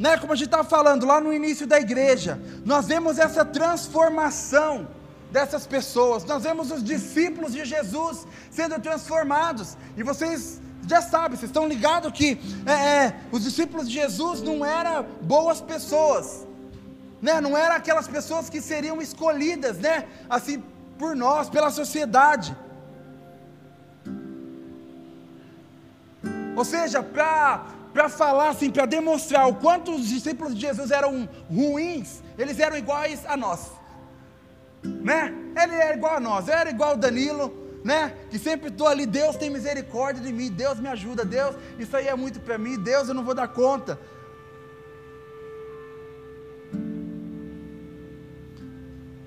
[0.00, 4.88] né, como a gente estava falando lá no início da igreja, nós vemos essa transformação
[5.30, 10.58] dessas pessoas, nós vemos os discípulos de Jesus sendo transformados, e vocês
[10.88, 15.60] já sabem, vocês estão ligados que é, é, os discípulos de Jesus não eram boas
[15.60, 16.46] pessoas,
[17.20, 20.64] né, não eram aquelas pessoas que seriam escolhidas, né, assim,
[20.98, 22.56] por nós, pela sociedade.
[26.56, 31.28] Ou seja, para para falar assim, para demonstrar o quanto os discípulos de Jesus eram
[31.48, 33.70] ruins, eles eram iguais a nós,
[34.82, 35.34] né?
[35.60, 37.52] Ele era igual a nós, eu era igual o Danilo,
[37.84, 38.14] né?
[38.30, 42.06] Que sempre estou ali, Deus tem misericórdia de mim, Deus me ajuda, Deus, isso aí
[42.06, 43.98] é muito para mim, Deus, eu não vou dar conta.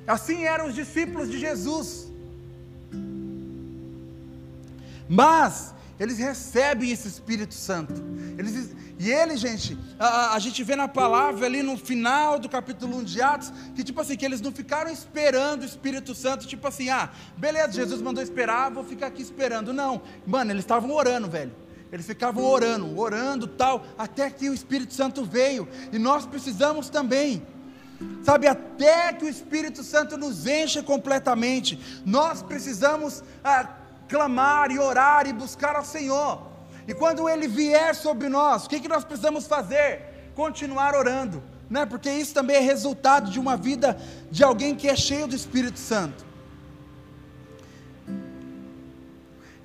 [0.06, 2.12] Assim eram os discípulos de Jesus.
[5.08, 7.94] Mas eles recebem esse Espírito Santo.
[8.38, 12.98] Eles, e ele, gente, a, a, gente vê na palavra ali no final do capítulo
[12.98, 16.68] 1 de Atos, que tipo assim, que eles não ficaram esperando o Espírito Santo, tipo
[16.68, 19.74] assim, ah, beleza, Jesus mandou esperar, vou ficar aqui esperando.
[19.74, 21.52] Não, mano, eles estavam orando, velho.
[21.92, 25.68] Eles ficavam orando, orando tal, até que o Espírito Santo veio.
[25.92, 27.46] E nós precisamos também
[28.24, 33.64] sabe, até que o Espírito Santo nos encha completamente, nós precisamos ah,
[34.14, 36.34] clamar e orar e buscar ao Senhor.
[36.88, 39.90] E quando Ele vier sobre nós, o que, que nós precisamos fazer?
[40.36, 41.84] Continuar orando, né?
[41.88, 43.98] porque isso também é resultado de uma vida
[44.30, 46.24] de alguém que é cheio do Espírito Santo.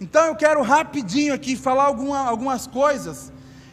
[0.01, 3.31] Então eu quero rapidinho aqui falar alguma, algumas coisas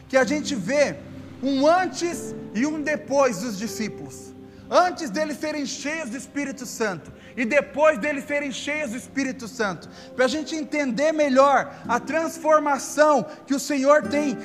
[0.08, 0.96] que a gente vê
[1.42, 4.34] um antes e um depois dos discípulos.
[4.68, 9.88] Antes deles serem cheios do Espírito Santo e depois deles serem cheios do Espírito Santo,
[10.14, 14.36] para a gente entender melhor a transformação que o Senhor tem,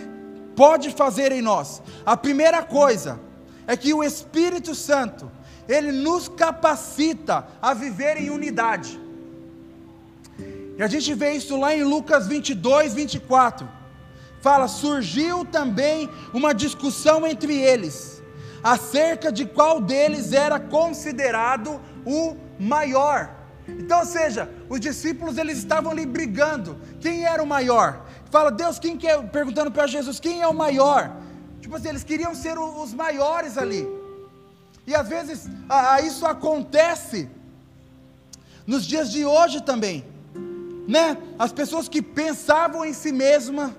[0.55, 1.81] pode fazer em nós.
[2.05, 3.19] A primeira coisa
[3.65, 5.31] é que o Espírito Santo,
[5.69, 8.99] ele nos capacita a viver em unidade.
[10.77, 13.67] E a gente vê isso lá em Lucas 22, 24.
[14.41, 18.21] Fala: surgiu também uma discussão entre eles,
[18.61, 23.35] acerca de qual deles era considerado o maior.
[23.67, 26.77] Então, ou seja, os discípulos eles estavam ali brigando.
[26.99, 28.05] Quem era o maior?
[28.29, 29.21] Fala, Deus, quem que é?
[29.21, 31.11] Perguntando para Jesus, quem é o maior?
[31.59, 33.87] Tipo assim, eles queriam ser os maiores ali.
[34.85, 37.29] E às vezes a, isso acontece
[38.65, 40.05] nos dias de hoje também,
[40.87, 41.17] né?
[41.37, 43.75] As pessoas que pensavam em si mesma,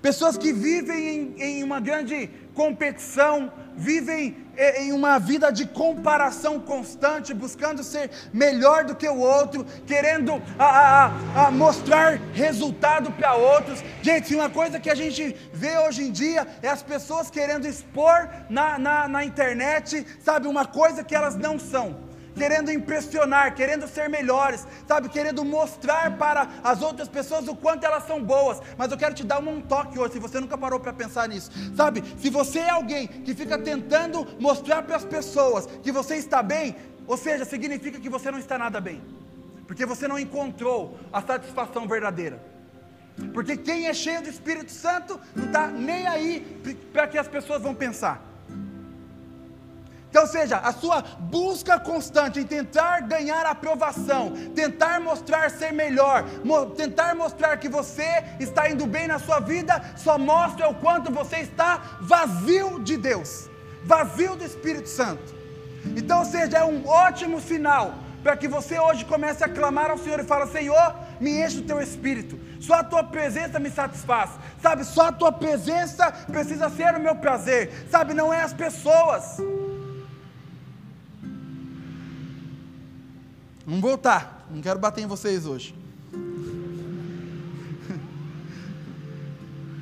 [0.00, 4.36] pessoas que vivem em, em uma grande competição, vivem
[4.78, 11.06] em uma vida de comparação constante, buscando ser melhor do que o outro, querendo a,
[11.06, 13.84] a, a mostrar resultado para outros.
[14.02, 18.28] Gente, uma coisa que a gente vê hoje em dia é as pessoas querendo expor
[18.48, 22.05] na, na, na internet, sabe, uma coisa que elas não são
[22.36, 28.06] querendo impressionar, querendo ser melhores, sabe, querendo mostrar para as outras pessoas o quanto elas
[28.06, 28.60] são boas.
[28.76, 31.50] Mas eu quero te dar um toque hoje, se você nunca parou para pensar nisso,
[31.74, 32.04] sabe?
[32.18, 36.76] Se você é alguém que fica tentando mostrar para as pessoas que você está bem,
[37.06, 39.02] ou seja, significa que você não está nada bem,
[39.66, 42.40] porque você não encontrou a satisfação verdadeira.
[43.32, 46.60] Porque quem é cheio do Espírito Santo não está nem aí
[46.92, 48.22] para que as pessoas vão pensar.
[50.08, 56.66] Então, seja, a sua busca constante em tentar ganhar aprovação, tentar mostrar ser melhor, mo
[56.66, 61.38] tentar mostrar que você está indo bem na sua vida, só mostra o quanto você
[61.38, 63.50] está vazio de Deus,
[63.84, 65.34] vazio do Espírito Santo.
[65.96, 70.18] Então, seja, é um ótimo sinal para que você hoje comece a clamar ao Senhor
[70.18, 74.30] e fale: Senhor, me enche do teu espírito, só a tua presença me satisfaz,
[74.62, 74.84] sabe?
[74.84, 78.14] Só a tua presença precisa ser o meu prazer, sabe?
[78.14, 79.38] Não é as pessoas.
[83.66, 84.46] Vamos voltar.
[84.48, 85.74] Não quero bater em vocês hoje.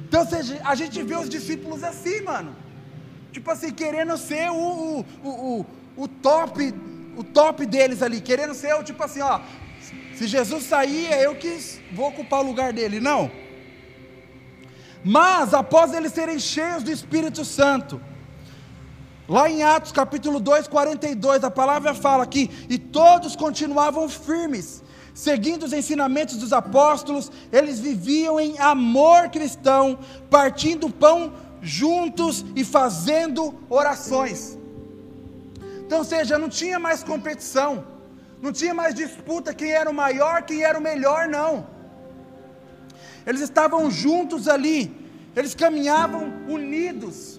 [0.09, 2.55] Então, seja, a gente vê os discípulos assim, mano.
[3.33, 5.67] Tipo assim, querendo ser o, o, o,
[5.97, 6.73] o top,
[7.17, 9.41] o top deles ali, querendo ser o tipo assim, ó.
[10.15, 11.59] Se Jesus sair, é eu que
[11.93, 13.01] vou ocupar o lugar dele.
[13.01, 13.29] Não.
[15.03, 18.01] Mas após eles serem cheios do Espírito Santo,
[19.27, 24.83] Lá em Atos capítulo 2, 42, a palavra fala que e todos continuavam firmes,
[25.15, 31.33] seguindo os ensinamentos dos apóstolos, eles viviam em amor cristão, partindo pão
[31.63, 34.59] juntos e fazendo orações.
[35.87, 37.83] Então, ou seja, não tinha mais competição,
[38.43, 41.67] não tinha mais disputa quem era o maior, quem era o melhor, não.
[43.27, 44.95] Eles estavam juntos ali,
[45.35, 47.34] eles caminhavam unidos.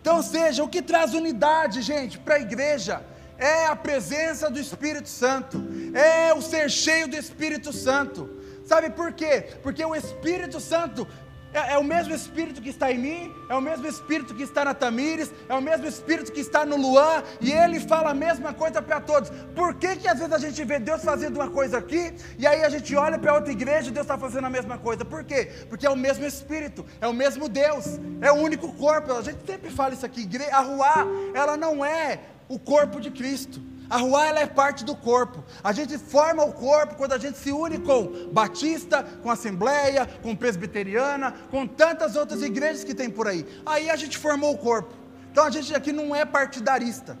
[0.00, 3.02] Então, seja, o que traz unidade, gente, para a igreja
[3.36, 5.62] é a presença do Espírito Santo,
[5.94, 8.28] é o ser cheio do Espírito Santo.
[8.64, 9.48] Sabe por quê?
[9.62, 11.06] Porque o Espírito Santo
[11.52, 14.64] é, é, o mesmo Espírito que está em mim, é o mesmo Espírito que está
[14.64, 18.52] na Tamires, é o mesmo Espírito que está no Luan, e ele fala a mesma
[18.52, 19.30] coisa para todos.
[19.54, 22.62] Por que, que às vezes a gente vê Deus fazendo uma coisa aqui, e aí
[22.62, 25.04] a gente olha para outra igreja e Deus está fazendo a mesma coisa?
[25.04, 25.50] Por quê?
[25.68, 29.12] Porque é o mesmo Espírito, é o mesmo Deus, é o único corpo.
[29.12, 30.28] A gente sempre fala isso aqui.
[30.52, 33.69] A Ruá, ela não é o corpo de Cristo.
[33.90, 35.42] A rua ela é parte do corpo.
[35.64, 40.36] A gente forma o corpo quando a gente se une com Batista, com Assembleia, com
[40.36, 43.44] Presbiteriana, com tantas outras igrejas que tem por aí.
[43.66, 44.94] Aí a gente formou o corpo.
[45.32, 47.18] Então a gente aqui não é partidarista.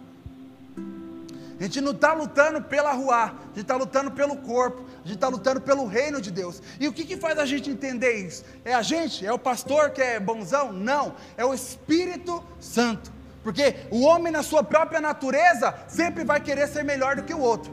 [1.58, 5.16] A gente não está lutando pela rua, a gente está lutando pelo corpo, a gente
[5.16, 6.62] está lutando pelo reino de Deus.
[6.78, 8.44] E o que, que faz a gente entender isso?
[8.64, 9.26] É a gente?
[9.26, 10.72] É o pastor que é bonzão?
[10.72, 13.12] Não, é o Espírito Santo.
[13.42, 17.40] Porque o homem, na sua própria natureza, sempre vai querer ser melhor do que o
[17.40, 17.72] outro.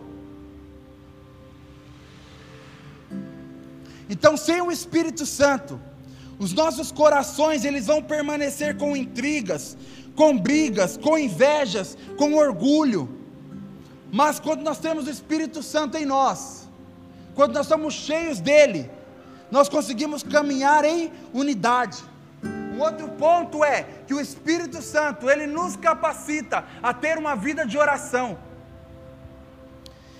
[4.10, 5.80] Então, sem o Espírito Santo,
[6.39, 9.77] os nossos corações eles vão permanecer com intrigas,
[10.15, 13.10] com brigas, com invejas, com orgulho.
[14.12, 16.67] Mas quando nós temos o Espírito Santo em nós,
[17.36, 18.89] quando nós somos cheios dele,
[19.51, 21.97] nós conseguimos caminhar em unidade.
[22.77, 27.65] Um outro ponto é que o Espírito Santo, ele nos capacita a ter uma vida
[27.65, 28.37] de oração.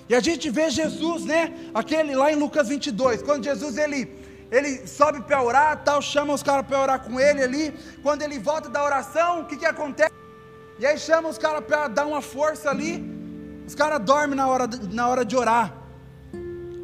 [0.10, 1.54] E a gente vê Jesus, né?
[1.74, 6.42] Aquele lá em Lucas 22, quando Jesus ele ele sobe para orar, tal, chama os
[6.42, 7.74] caras para orar com ele ali.
[8.02, 10.14] Quando ele volta da oração, o que que acontece?
[10.80, 13.04] E aí chama os caras para dar uma força ali.
[13.68, 15.74] Os caras dormem na hora, na hora de orar.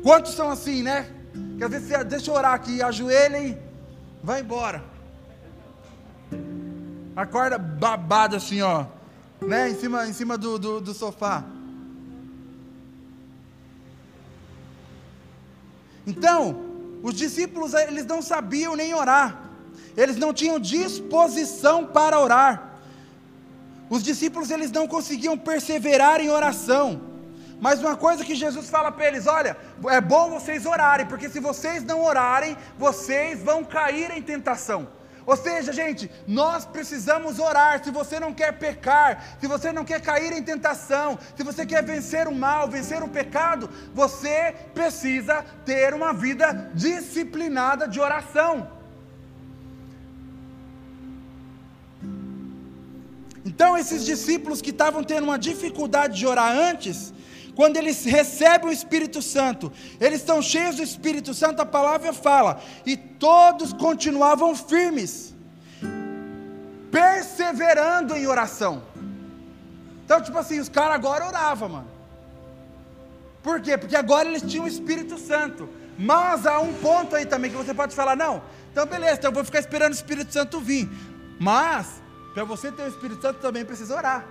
[0.03, 1.07] Quantos são assim, né?
[1.57, 3.57] Que às vezes você deixa eu orar aqui, ajoelha e
[4.21, 4.83] vai embora.
[7.15, 8.85] Acorda babado assim, ó.
[9.41, 9.69] Né?
[9.69, 11.43] Em cima, em cima do, do, do sofá.
[16.05, 16.59] Então,
[17.01, 19.41] os discípulos eles não sabiam nem orar.
[19.95, 22.73] Eles não tinham disposição para orar.
[23.89, 27.01] Os discípulos eles não conseguiam perseverar em oração.
[27.61, 29.55] Mas uma coisa que Jesus fala para eles: olha,
[29.87, 34.87] é bom vocês orarem, porque se vocês não orarem, vocês vão cair em tentação.
[35.25, 37.83] Ou seja, gente, nós precisamos orar.
[37.83, 41.83] Se você não quer pecar, se você não quer cair em tentação, se você quer
[41.83, 48.67] vencer o mal, vencer o pecado, você precisa ter uma vida disciplinada de oração.
[53.45, 57.13] Então, esses discípulos que estavam tendo uma dificuldade de orar antes,
[57.55, 62.61] quando eles recebem o Espírito Santo, eles estão cheios do Espírito Santo, a palavra fala,
[62.85, 65.33] e todos continuavam firmes,
[66.91, 68.83] perseverando em oração.
[70.05, 71.87] Então, tipo assim, os caras agora oravam, mano.
[73.41, 73.77] Por quê?
[73.77, 75.69] Porque agora eles tinham o Espírito Santo.
[75.97, 79.35] Mas há um ponto aí também que você pode falar, não, então beleza, então eu
[79.35, 80.89] vou ficar esperando o Espírito Santo vir.
[81.39, 82.01] Mas,
[82.33, 84.25] para você ter o Espírito Santo também precisa orar.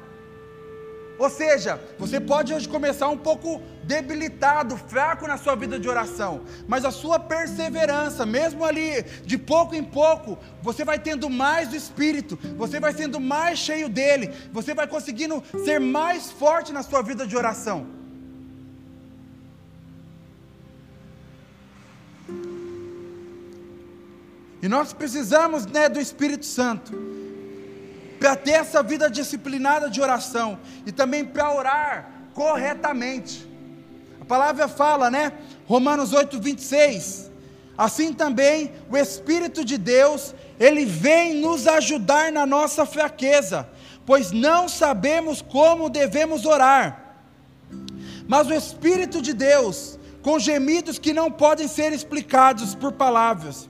[1.22, 6.40] Ou seja, você pode hoje começar um pouco debilitado, fraco na sua vida de oração,
[6.66, 11.76] mas a sua perseverança, mesmo ali de pouco em pouco, você vai tendo mais do
[11.76, 17.02] Espírito, você vai sendo mais cheio dele, você vai conseguindo ser mais forte na sua
[17.02, 17.87] vida de oração.
[24.61, 27.21] E nós precisamos né, do Espírito Santo
[28.22, 30.56] para ter essa vida disciplinada de oração
[30.87, 33.44] e também para orar corretamente.
[34.20, 35.32] A palavra fala, né?
[35.66, 37.32] Romanos 8, 26.
[37.76, 43.68] Assim também o Espírito de Deus, ele vem nos ajudar na nossa fraqueza,
[44.06, 47.16] pois não sabemos como devemos orar.
[48.28, 53.68] Mas o Espírito de Deus, com gemidos que não podem ser explicados por palavras,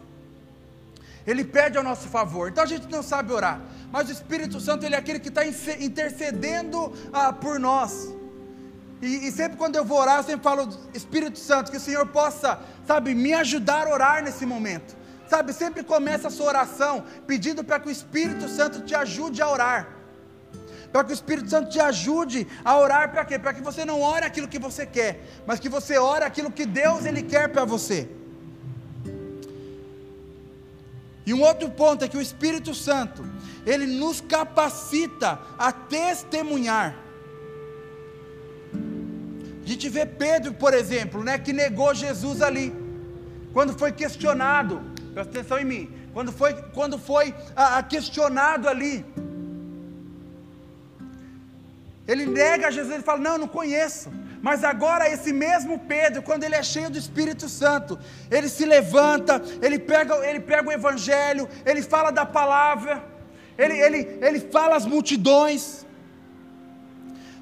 [1.26, 2.50] ele pede ao nosso favor.
[2.50, 5.44] Então a gente não sabe orar mas o Espírito Santo ele é aquele que está
[5.46, 8.09] intercedendo ah, por nós.
[9.02, 12.07] E, e, sempre quando eu vou orar, eu sempre falo, Espírito Santo, que o Senhor
[12.07, 14.96] possa, sabe, me ajudar a orar nesse momento.
[15.28, 19.50] Sabe, sempre começa a sua oração pedindo para que o Espírito Santo te ajude a
[19.50, 19.88] orar.
[20.92, 23.38] Para que o Espírito Santo te ajude a orar para quê?
[23.38, 26.64] Para que você não ore aquilo que você quer, mas que você ore aquilo que
[26.64, 28.09] Deus ele quer para você.
[31.24, 33.24] E um outro ponto é que o Espírito Santo,
[33.66, 36.96] ele nos capacita a testemunhar.
[39.62, 42.75] A gente vê Pedro, por exemplo, né, que negou Jesus ali,
[43.53, 44.83] quando foi questionado,
[45.14, 49.05] presta atenção em mim, quando foi, quando foi a, a questionado ali,
[52.07, 54.11] ele nega Jesus, ele fala: Não, não conheço.
[54.43, 57.97] Mas agora, esse mesmo Pedro, quando ele é cheio do Espírito Santo,
[58.28, 63.05] ele se levanta, ele pega, ele pega o Evangelho, ele fala da palavra,
[63.62, 65.86] ele, ele, ele fala às multidões.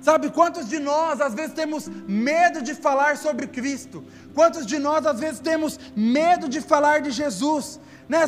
[0.09, 1.89] Sabe quantos de nós às vezes temos
[2.29, 4.05] medo de falar sobre Cristo?
[4.35, 7.79] Quantos de nós às vezes temos medo de falar de Jesus?
[8.09, 8.23] Né?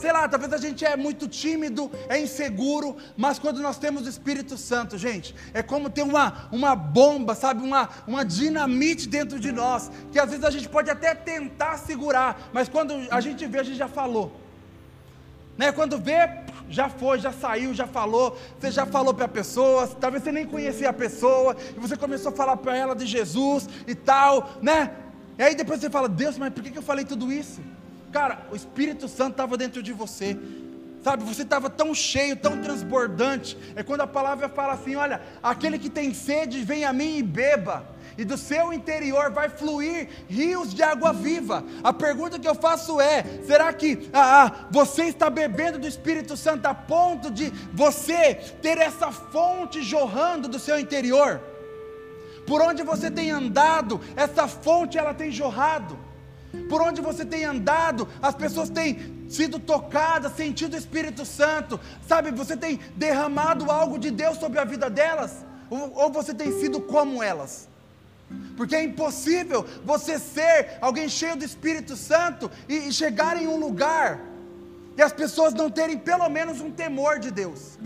[0.00, 4.08] Sei lá, talvez a gente é muito tímido, é inseguro, mas quando nós temos o
[4.08, 9.52] Espírito Santo, gente, é como ter uma, uma bomba, sabe, uma, uma dinamite dentro de
[9.52, 13.58] nós, que às vezes a gente pode até tentar segurar, mas quando a gente vê,
[13.58, 14.32] a gente já falou.
[15.58, 15.72] Né?
[15.72, 16.26] Quando vê,
[16.68, 20.46] já foi, já saiu, já falou, você já falou para a pessoa, talvez você nem
[20.46, 24.90] conhecia a pessoa, e você começou a falar para ela de Jesus e tal, né?
[25.38, 27.60] E aí depois você fala, Deus, mas por que eu falei tudo isso?
[28.12, 30.36] Cara, o Espírito Santo estava dentro de você.
[31.02, 33.56] Sabe, você estava tão cheio, tão transbordante.
[33.76, 37.22] É quando a palavra fala assim: olha, aquele que tem sede, vem a mim e
[37.22, 37.86] beba.
[38.18, 41.62] E do seu interior vai fluir rios de água viva.
[41.84, 46.36] A pergunta que eu faço é: será que ah, ah, você está bebendo do Espírito
[46.36, 51.40] Santo a ponto de você ter essa fonte jorrando do seu interior?
[52.44, 55.96] Por onde você tem andado, essa fonte ela tem jorrado.
[56.68, 58.98] Por onde você tem andado, as pessoas têm
[59.28, 62.32] sido tocadas, sentido o Espírito Santo, sabe?
[62.32, 66.80] Você tem derramado algo de Deus sobre a vida delas, ou, ou você tem sido
[66.80, 67.68] como elas?
[68.56, 73.56] Porque é impossível você ser alguém cheio do Espírito Santo e, e chegar em um
[73.56, 74.20] lugar
[74.98, 77.78] e as pessoas não terem pelo menos um temor de Deus.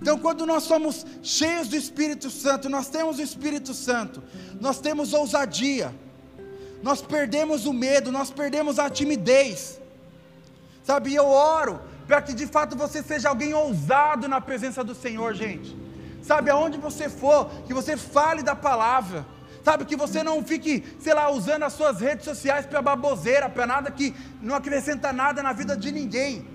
[0.00, 4.22] Então, quando nós somos cheios do Espírito Santo, nós temos o Espírito Santo,
[4.58, 5.94] nós temos ousadia,
[6.82, 9.78] nós perdemos o medo, nós perdemos a timidez,
[10.82, 11.14] sabe?
[11.14, 15.76] Eu oro para que de fato você seja alguém ousado na presença do Senhor, gente.
[16.22, 19.26] Sabe, aonde você for, que você fale da palavra,
[19.64, 23.66] sabe, que você não fique, sei lá, usando as suas redes sociais para baboseira, para
[23.66, 26.46] nada que não acrescenta nada na vida de ninguém.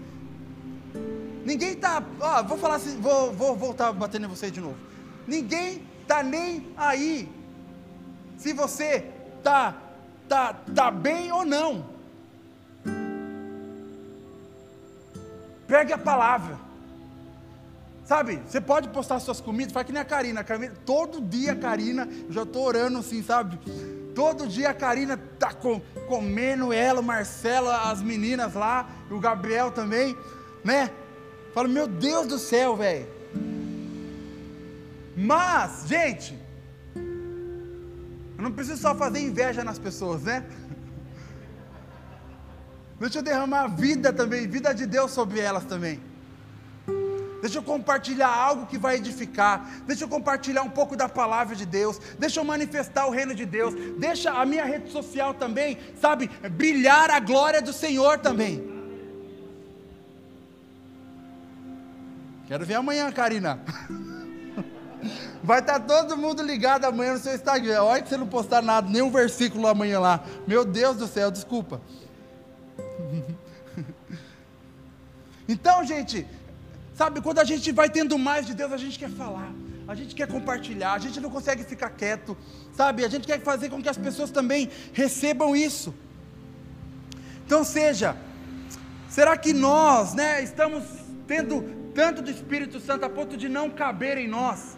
[1.45, 4.77] Ninguém está, ó, vou falar assim, vou, vou voltar batendo em você de novo.
[5.27, 7.29] Ninguém está nem aí
[8.37, 9.05] se você
[9.43, 9.75] tá
[10.27, 11.96] tá tá bem ou não.
[15.67, 16.57] Pegue a palavra.
[18.05, 20.39] Sabe, você pode postar suas comidas, faz que nem a Karina.
[20.39, 23.59] A Karina todo dia a Karina, eu já estou orando assim, sabe?
[24.15, 29.71] Todo dia a Karina tá com, comendo ela, o Marcelo, as meninas lá, o Gabriel
[29.71, 30.17] também,
[30.63, 30.89] né?
[31.53, 33.07] Falo, meu Deus do céu, velho.
[35.17, 36.37] Mas, gente,
[36.95, 40.45] eu não preciso só fazer inveja nas pessoas, né?
[42.99, 45.99] Deixa eu derramar vida também, vida de Deus sobre elas também.
[47.41, 49.69] Deixa eu compartilhar algo que vai edificar.
[49.85, 51.99] Deixa eu compartilhar um pouco da palavra de Deus.
[52.17, 53.75] Deixa eu manifestar o reino de Deus.
[53.99, 58.75] Deixa a minha rede social também, sabe, brilhar a glória do Senhor também.
[62.47, 63.59] Quero ver amanhã, Karina.
[65.43, 67.83] Vai estar todo mundo ligado amanhã no seu Instagram.
[67.83, 70.23] Olha que você não postar nada, nenhum versículo amanhã lá.
[70.47, 71.79] Meu Deus do céu, desculpa.
[75.47, 76.25] Então, gente,
[76.93, 79.51] sabe, quando a gente vai tendo mais de Deus, a gente quer falar,
[79.87, 82.37] a gente quer compartilhar, a gente não consegue ficar quieto,
[82.73, 83.05] sabe?
[83.05, 85.93] A gente quer fazer com que as pessoas também recebam isso.
[87.45, 88.17] Então, seja,
[89.09, 90.83] será que nós, né, estamos
[91.25, 94.77] tendo tanto do Espírito Santo a ponto de não caber em nós.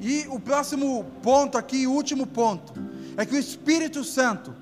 [0.00, 2.72] E o próximo ponto aqui, o último ponto,
[3.16, 4.52] é que o Espírito Santo,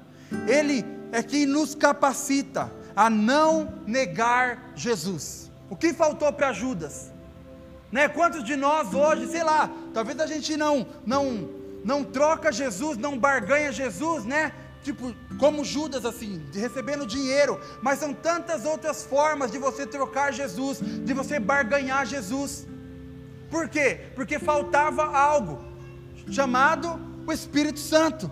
[0.47, 5.51] ele é quem nos capacita a não negar Jesus.
[5.69, 7.11] O que faltou para Judas?
[7.91, 8.09] Né?
[8.09, 11.49] Quantos de nós hoje, sei lá, talvez a gente não não
[11.83, 14.53] não troca Jesus, não barganha Jesus, né?
[14.83, 20.79] tipo, como Judas, assim, recebendo dinheiro, mas são tantas outras formas de você trocar Jesus,
[20.81, 22.67] de você barganhar Jesus.
[23.51, 24.01] Por quê?
[24.15, 25.65] Porque faltava algo
[26.31, 28.31] chamado o Espírito Santo.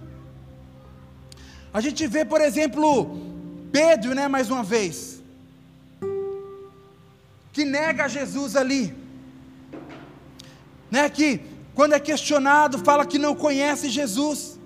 [1.72, 3.18] A gente vê, por exemplo,
[3.70, 5.22] Pedro, né, mais uma vez,
[7.52, 8.94] que nega Jesus ali,
[10.90, 11.40] né, que
[11.74, 14.58] quando é questionado, fala que não conhece Jesus.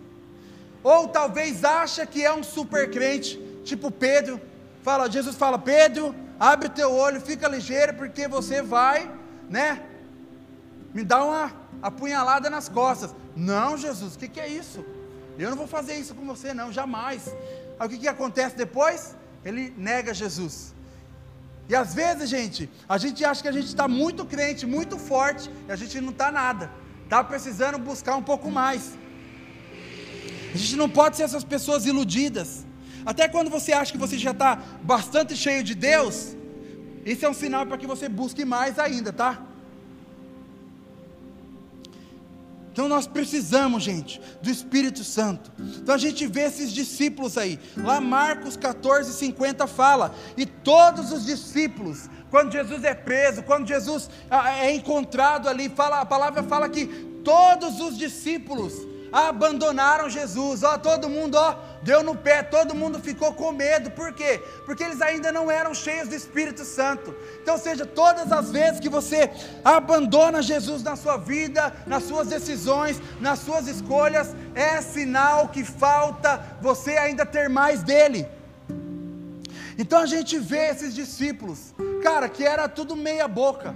[0.82, 4.40] Ou talvez acha que é um super crente, tipo Pedro.
[4.82, 9.10] Fala, Jesus fala: "Pedro, abre teu olho, fica ligeiro porque você vai,
[9.50, 9.82] né?
[10.94, 13.14] Me dá uma apunhalada nas costas".
[13.36, 14.84] Não, Jesus, o que, que é isso?
[15.42, 17.22] Eu não vou fazer isso com você, não, jamais.
[17.78, 19.16] Aí o que, que acontece depois?
[19.44, 20.54] Ele nega Jesus.
[21.68, 25.50] E às vezes, gente, a gente acha que a gente está muito crente, muito forte,
[25.68, 26.70] e a gente não está nada.
[27.04, 28.82] Está precisando buscar um pouco mais.
[30.54, 32.64] A gente não pode ser essas pessoas iludidas.
[33.04, 34.50] Até quando você acha que você já está
[34.82, 36.36] bastante cheio de Deus,
[37.04, 39.42] isso é um sinal para que você busque mais ainda, tá?
[42.72, 45.52] Então nós precisamos, gente, do Espírito Santo.
[45.58, 47.60] Então a gente vê esses discípulos aí.
[47.76, 54.08] Lá Marcos 14, 50 fala: E todos os discípulos, quando Jesus é preso, quando Jesus
[54.30, 56.86] ah, é encontrado ali, fala, a palavra fala que
[57.22, 58.72] todos os discípulos
[59.12, 60.62] abandonaram Jesus.
[60.62, 63.90] Ó, todo mundo, ó, deu no pé, todo mundo ficou com medo.
[63.90, 64.42] Por quê?
[64.64, 67.14] Porque eles ainda não eram cheios do Espírito Santo.
[67.42, 69.30] Então, seja, todas as vezes que você
[69.64, 76.42] abandona Jesus na sua vida, nas suas decisões, nas suas escolhas, é sinal que falta
[76.60, 78.26] você ainda ter mais dele.
[79.78, 83.74] Então a gente vê esses discípulos, cara, que era tudo meia boca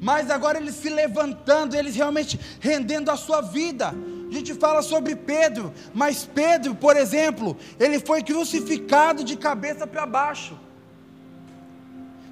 [0.00, 3.92] mas agora eles se levantando, eles realmente rendendo a sua vida.
[4.30, 10.06] A gente fala sobre Pedro, mas Pedro, por exemplo, ele foi crucificado de cabeça para
[10.06, 10.56] baixo.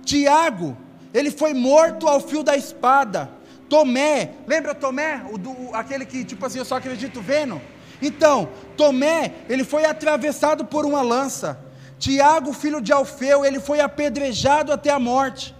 [0.04, 0.76] Tiago,
[1.12, 3.30] ele foi morto ao fio da espada.
[3.68, 7.60] Tomé, lembra Tomé, o do, aquele que tipo assim, eu só acredito vendo?
[8.00, 11.58] Então, Tomé, ele foi atravessado por uma lança.
[11.98, 15.54] Tiago, filho de Alfeu, ele foi apedrejado até a morte.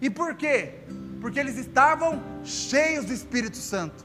[0.00, 0.72] E por quê?
[1.24, 4.04] porque eles estavam cheios do Espírito Santo.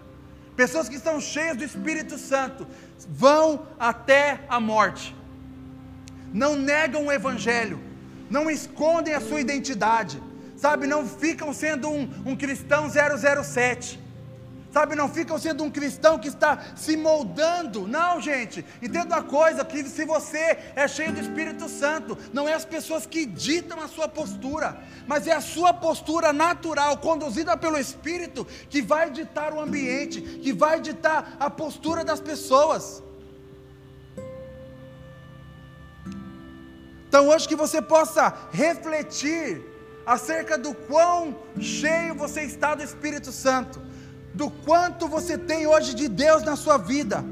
[0.59, 2.67] Pessoas que estão cheias do Espírito Santo
[3.07, 5.15] vão até a morte,
[6.33, 7.79] não negam o Evangelho,
[8.29, 10.21] não escondem a sua identidade,
[10.57, 10.85] sabe?
[10.85, 13.97] Não ficam sendo um, um cristão 007
[14.71, 17.87] Sabe, não ficam sendo um cristão que está se moldando.
[17.87, 18.63] Não, gente.
[18.81, 23.05] Entenda uma coisa: que se você é cheio do Espírito Santo, não é as pessoas
[23.05, 28.81] que ditam a sua postura, mas é a sua postura natural, conduzida pelo Espírito, que
[28.81, 33.01] vai ditar o ambiente, que vai ditar a postura das pessoas.
[37.07, 39.65] Então, hoje que você possa refletir
[40.05, 43.88] acerca do quão cheio você está do Espírito Santo
[44.33, 47.23] do quanto você tem hoje de Deus na sua vida,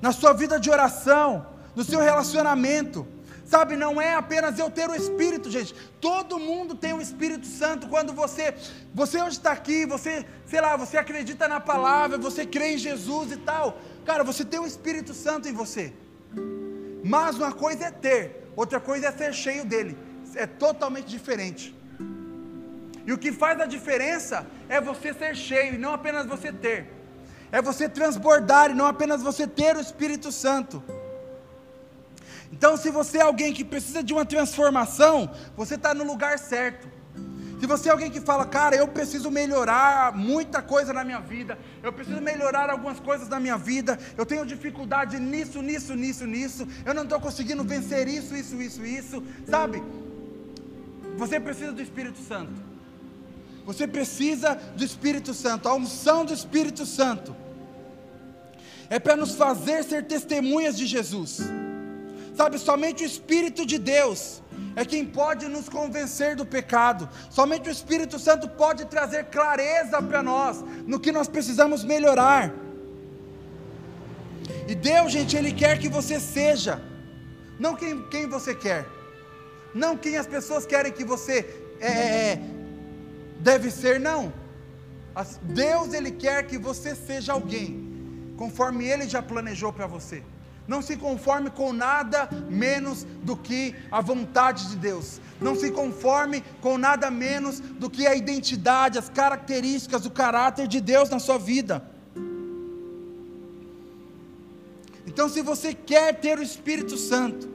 [0.00, 3.06] na sua vida de oração, no seu relacionamento.
[3.44, 5.74] Sabe, não é apenas eu ter o Espírito, gente.
[6.02, 7.88] Todo mundo tem o Espírito Santo.
[7.88, 8.54] Quando você,
[8.92, 13.32] você hoje está aqui, você, sei lá, você acredita na palavra, você crê em Jesus
[13.32, 13.78] e tal.
[14.04, 15.94] Cara, você tem o Espírito Santo em você.
[17.02, 19.96] Mas uma coisa é ter, outra coisa é ser cheio dele.
[20.34, 21.77] É totalmente diferente.
[23.08, 26.92] E o que faz a diferença é você ser cheio e não apenas você ter.
[27.50, 30.84] É você transbordar e não apenas você ter o Espírito Santo.
[32.52, 36.86] Então, se você é alguém que precisa de uma transformação, você está no lugar certo.
[37.58, 41.58] Se você é alguém que fala, cara, eu preciso melhorar muita coisa na minha vida,
[41.82, 46.68] eu preciso melhorar algumas coisas na minha vida, eu tenho dificuldade nisso, nisso, nisso, nisso,
[46.84, 49.82] eu não estou conseguindo vencer isso, isso, isso, isso, sabe?
[51.16, 52.67] Você precisa do Espírito Santo.
[53.68, 57.36] Você precisa do Espírito Santo, a unção do Espírito Santo.
[58.88, 61.40] É para nos fazer ser testemunhas de Jesus.
[62.34, 64.42] Sabe, somente o Espírito de Deus
[64.74, 67.10] é quem pode nos convencer do pecado.
[67.28, 72.50] Somente o Espírito Santo pode trazer clareza para nós no que nós precisamos melhorar.
[74.66, 76.80] E Deus, gente, Ele quer que você seja,
[77.60, 78.86] não quem, quem você quer,
[79.74, 81.34] não quem as pessoas querem que você
[81.80, 82.57] é, é, é
[83.40, 84.32] deve ser, não.
[85.42, 90.22] Deus ele quer que você seja alguém, conforme ele já planejou para você.
[90.66, 95.18] Não se conforme com nada menos do que a vontade de Deus.
[95.40, 100.78] Não se conforme com nada menos do que a identidade, as características, o caráter de
[100.80, 101.82] Deus na sua vida.
[105.06, 107.48] Então, se você quer ter o Espírito Santo,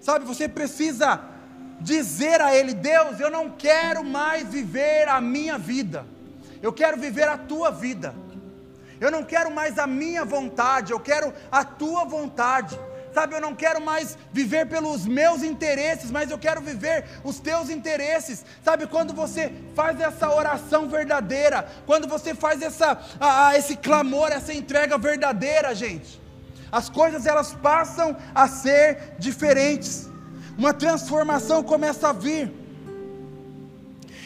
[0.00, 1.37] sabe, você precisa
[1.80, 6.04] dizer a Ele: Deus, eu não quero mais viver a minha vida,
[6.62, 8.14] eu quero viver a tua vida.
[9.00, 12.78] Eu não quero mais a minha vontade, eu quero a tua vontade.
[13.14, 17.70] Sabe, eu não quero mais viver pelos meus interesses, mas eu quero viver os teus
[17.70, 18.44] interesses.
[18.62, 24.30] Sabe, quando você faz essa oração verdadeira, quando você faz essa, a, a, esse clamor,
[24.30, 26.20] essa entrega verdadeira, gente,
[26.70, 30.08] as coisas elas passam a ser diferentes
[30.58, 32.52] uma transformação começa a vir.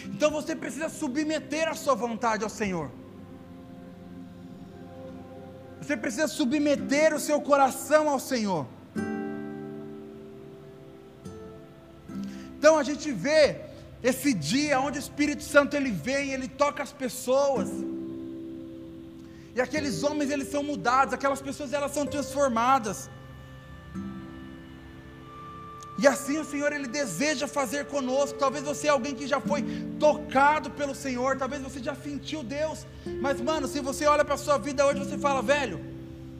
[0.07, 2.91] Então você precisa submeter a sua vontade ao Senhor.
[5.81, 8.67] Você precisa submeter o seu coração ao Senhor.
[12.57, 13.61] Então a gente vê
[14.03, 17.69] esse dia onde o Espírito Santo ele vem, ele toca as pessoas.
[19.55, 23.11] E aqueles homens eles são mudados, aquelas pessoas elas são transformadas.
[26.03, 28.37] E assim o Senhor ele deseja fazer conosco.
[28.37, 29.65] Talvez você é alguém que já foi
[30.01, 32.85] tocado pelo Senhor, talvez você já sentiu Deus.
[33.21, 35.81] Mas mano, se você olha para a sua vida hoje, você fala, velho,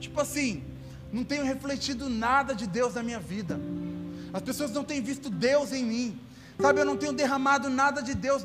[0.01, 0.65] tipo assim,
[1.13, 3.57] não tenho refletido nada de Deus na minha vida.
[4.33, 6.19] As pessoas não têm visto Deus em mim.
[6.59, 8.43] Sabe, eu não tenho derramado nada de Deus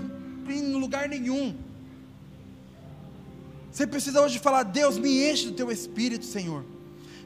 [0.48, 1.56] em lugar nenhum.
[3.72, 6.64] Você precisa hoje falar: Deus, me enche do teu espírito, Senhor.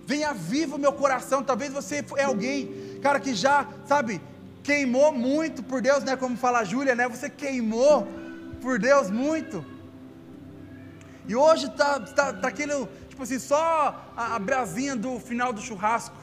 [0.06, 1.42] Venha vivo meu coração.
[1.42, 4.20] Talvez você é alguém, cara, que já, sabe,
[4.62, 6.16] queimou muito por Deus, né?
[6.16, 7.08] Como fala a Júlia, né?
[7.08, 8.06] Você queimou
[8.60, 9.64] por Deus muito.
[11.26, 15.60] E hoje está tá, tá aquele, tipo assim, só a, a brasinha do final do
[15.60, 16.16] churrasco,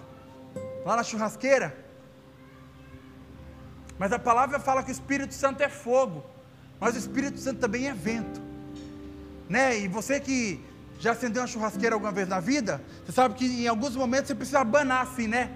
[0.85, 1.75] lá na churrasqueira.
[3.97, 6.23] Mas a palavra fala que o Espírito Santo é fogo,
[6.79, 8.41] mas o Espírito Santo também é vento.
[9.49, 9.79] Né?
[9.79, 10.63] E você que
[10.99, 14.35] já acendeu uma churrasqueira alguma vez na vida, você sabe que em alguns momentos você
[14.35, 15.49] precisa abanar assim, né?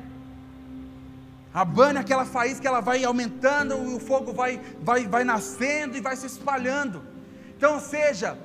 [1.54, 6.26] Abana aquela faísca, ela vai aumentando, o fogo vai, vai, vai nascendo e vai se
[6.26, 7.04] espalhando.
[7.56, 8.38] Então, seja,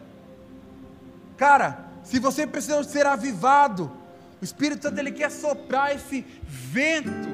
[1.37, 3.91] cara, se você precisa ser avivado,
[4.43, 7.29] o Espírito Santo ele quer soprar esse vento.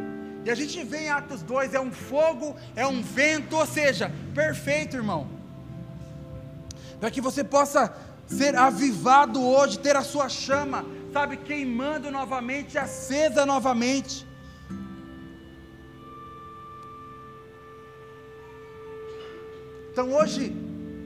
[0.45, 4.13] E a gente vê em Atos 2, é um fogo, é um vento, ou seja,
[4.35, 5.27] perfeito, irmão.
[7.05, 7.95] Para que você possa
[8.27, 14.27] ser avivado hoje, ter a sua chama, sabe, queimando novamente, acesa novamente.
[19.93, 20.57] Então hoje,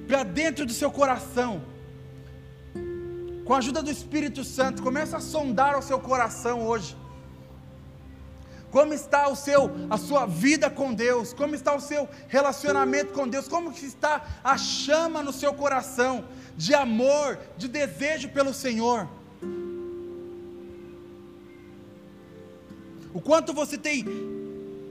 [0.06, 1.60] para dentro do seu coração,
[3.44, 6.96] com a ajuda do Espírito Santo, começa a sondar o seu coração hoje.
[8.70, 11.32] Como está o seu, a sua vida com Deus?
[11.32, 13.48] Como está o seu relacionamento com Deus?
[13.48, 16.24] Como está a chama no seu coração
[16.56, 19.08] de amor, de desejo pelo Senhor?
[23.14, 24.04] O quanto você tem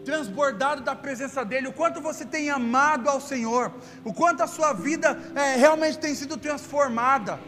[0.03, 3.71] transbordado da presença dEle, o quanto você tem amado ao Senhor,
[4.05, 7.39] o quanto a sua vida é, realmente tem sido transformada,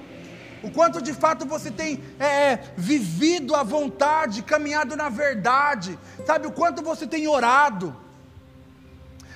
[0.64, 6.48] o quanto de fato você tem é, é, vivido a vontade, caminhado na verdade, sabe,
[6.48, 7.96] o quanto você tem orado,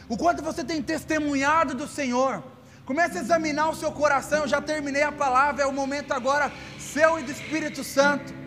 [0.09, 2.43] o quanto você tem testemunhado do Senhor.
[2.85, 4.39] Comece a examinar o seu coração.
[4.39, 8.43] Eu já terminei a palavra, é o momento agora seu e do Espírito Santo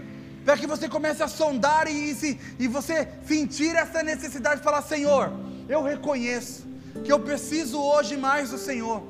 [0.46, 4.80] para que você comece a sondar e, e, e você sentir essa necessidade de falar:
[4.80, 5.32] Senhor,
[5.68, 6.64] eu reconheço
[7.04, 9.02] que eu preciso hoje mais do Senhor.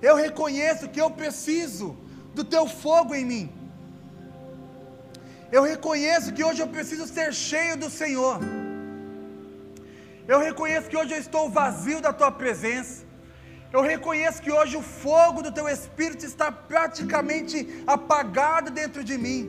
[0.00, 1.94] Eu reconheço que eu preciso
[2.34, 3.52] do teu fogo em mim.
[5.52, 8.38] Eu reconheço que hoje eu preciso ser cheio do Senhor.
[10.32, 13.04] Eu reconheço que hoje eu estou vazio da tua presença.
[13.72, 19.40] Eu reconheço que hoje o fogo do teu espírito está praticamente apagado dentro de mim.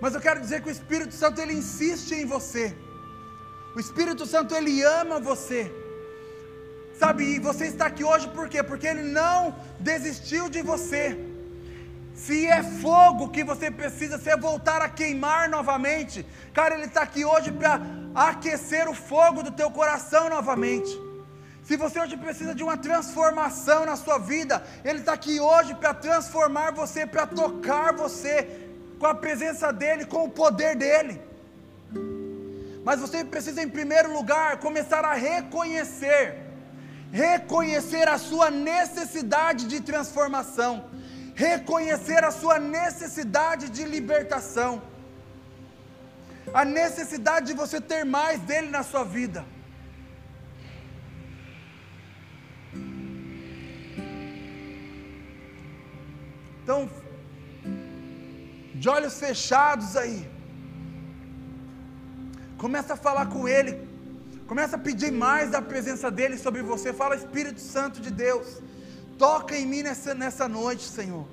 [0.00, 2.76] Mas eu quero dizer que o Espírito Santo ele insiste em você.
[3.74, 5.72] O Espírito Santo ele ama você.
[6.98, 8.62] Sabe, e você está aqui hoje por quê?
[8.62, 11.18] Porque ele não desistiu de você.
[12.14, 17.02] Se é fogo que você precisa, se é voltar a queimar novamente, cara, ele está
[17.02, 17.80] aqui hoje para
[18.14, 21.04] aquecer o fogo do teu coração novamente.
[21.64, 25.94] Se você hoje precisa de uma transformação na sua vida, Ele está aqui hoje para
[25.94, 28.68] transformar você, para tocar você,
[28.98, 31.20] com a presença dEle, com o poder dEle.
[32.84, 36.43] Mas você precisa, em primeiro lugar, começar a reconhecer,
[37.14, 40.72] reconhecer a sua necessidade de transformação,
[41.36, 44.82] reconhecer a sua necessidade de libertação,
[46.52, 49.44] a necessidade de você ter mais dele na sua vida.
[56.62, 56.90] Então,
[58.74, 60.28] de olhos fechados aí.
[62.58, 63.93] Começa a falar com Ele.
[64.46, 66.92] Começa a pedir mais da presença dEle sobre você.
[66.92, 68.46] Fala, Espírito Santo de Deus.
[69.18, 71.26] Toca em mim nessa, nessa noite, Senhor.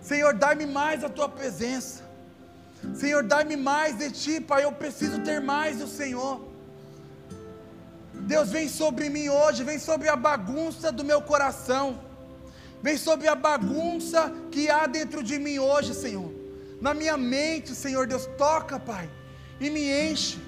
[0.00, 2.02] Senhor, dá-me mais a tua presença.
[2.94, 4.64] Senhor, dá-me mais de ti, Pai.
[4.64, 6.46] Eu preciso ter mais do Senhor.
[8.14, 12.00] Deus, vem sobre mim hoje, vem sobre a bagunça do meu coração.
[12.82, 16.38] Vem sobre a bagunça que há dentro de mim hoje, Senhor
[16.80, 19.08] na minha mente, Senhor Deus, toca, Pai,
[19.60, 20.38] e me enche,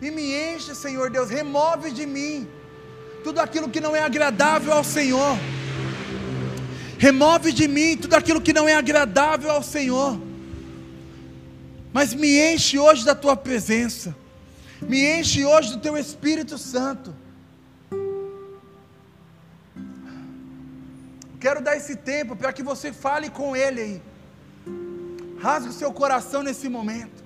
[0.00, 2.48] e me enche, Senhor Deus, remove de mim
[3.24, 5.36] tudo aquilo que não é agradável ao Senhor,
[6.98, 10.20] remove de mim tudo aquilo que não é agradável ao Senhor,
[11.92, 14.14] mas me enche hoje da tua presença,
[14.82, 17.14] me enche hoje do teu Espírito Santo.
[21.40, 24.02] Quero dar esse tempo para que você fale com Ele aí.
[25.38, 27.24] Rasgue o seu coração nesse momento.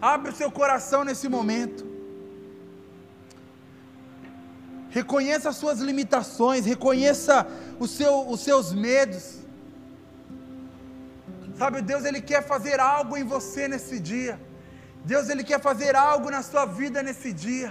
[0.00, 1.87] Abre o seu coração nesse momento.
[4.98, 7.34] Reconheça as suas limitações, reconheça
[7.96, 9.24] seu, os seus medos.
[11.60, 14.34] Sabe, Deus ele quer fazer algo em você nesse dia.
[15.12, 17.70] Deus ele quer fazer algo na sua vida nesse dia.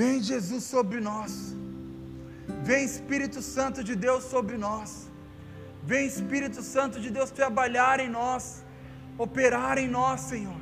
[0.00, 1.32] Vem Jesus sobre nós.
[2.68, 4.90] Vem Espírito Santo de Deus sobre nós.
[5.90, 8.44] Vem Espírito Santo de Deus trabalhar em nós,
[9.26, 10.61] operar em nós, Senhor.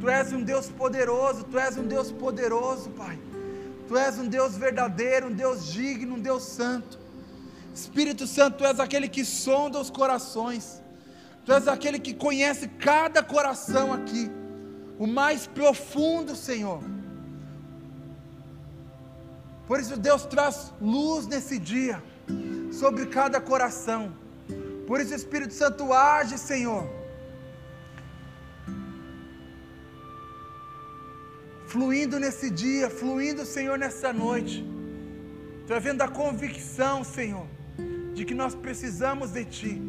[0.00, 3.18] Tu és um Deus poderoso, Tu és um Deus poderoso, Pai.
[3.88, 6.98] Tu és um Deus verdadeiro, um Deus digno, um Deus santo.
[7.74, 10.82] Espírito Santo, Tu és aquele que sonda os corações.
[11.44, 14.30] Tu és aquele que conhece cada coração aqui,
[14.98, 16.82] o mais profundo, Senhor.
[19.66, 22.02] Por isso, Deus traz luz nesse dia
[22.72, 24.12] sobre cada coração.
[24.86, 27.01] Por isso, Espírito Santo age, Senhor.
[31.72, 34.56] Fluindo nesse dia, fluindo, Senhor, nessa noite.
[35.66, 37.46] Trazendo a convicção, Senhor,
[38.12, 39.80] de que nós precisamos de Ti.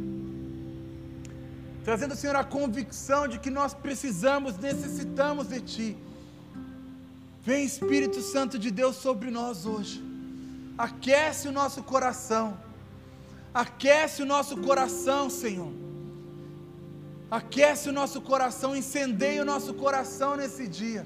[1.83, 5.97] Trazendo, Senhor, a convicção de que nós precisamos, necessitamos de Ti.
[7.47, 10.01] Vem Espírito Santo de Deus sobre nós hoje.
[10.77, 12.57] Aquece o nosso coração.
[13.53, 15.73] Aquece o nosso coração, Senhor.
[17.29, 21.05] Aquece o nosso coração, incendeia o nosso coração nesse dia.